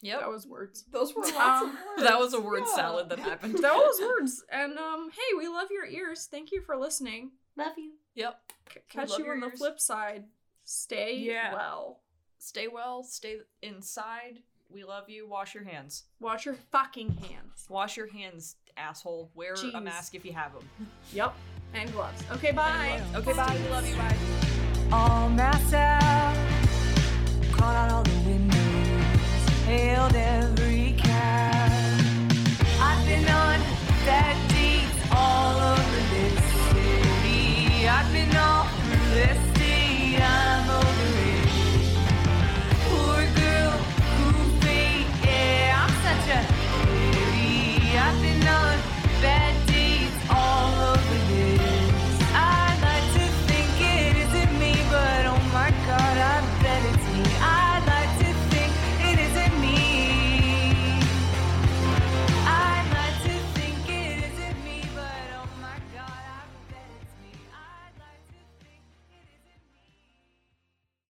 [0.00, 0.20] Yep.
[0.20, 0.84] That was words.
[0.92, 2.02] Those were lots Um, of words.
[2.08, 2.74] That was a word Yeah.
[2.76, 3.58] salad that happened.
[3.58, 4.44] That was words.
[4.50, 6.28] And um, hey, we love your ears.
[6.30, 7.32] Thank you for listening.
[7.56, 7.94] Love you.
[8.14, 8.38] Yep.
[8.72, 9.58] C- catch you your on the ears.
[9.58, 10.24] flip side.
[10.64, 11.52] Stay Yeah.
[11.52, 12.00] well.
[12.38, 14.38] Stay well, stay inside.
[14.70, 15.26] We love you.
[15.28, 16.04] Wash your hands.
[16.20, 17.66] Wash your fucking hands.
[17.68, 19.30] Wash your hands, asshole.
[19.34, 20.68] Wear a mask if you have them.
[21.12, 21.34] Yep.
[21.74, 22.22] And gloves.
[22.32, 23.00] Okay, bye.
[23.14, 23.58] Okay, bye.
[23.62, 23.96] We love you.
[23.96, 24.16] Bye.
[24.92, 26.36] all myself.
[27.52, 30.67] Crawled out all the windows, hailed every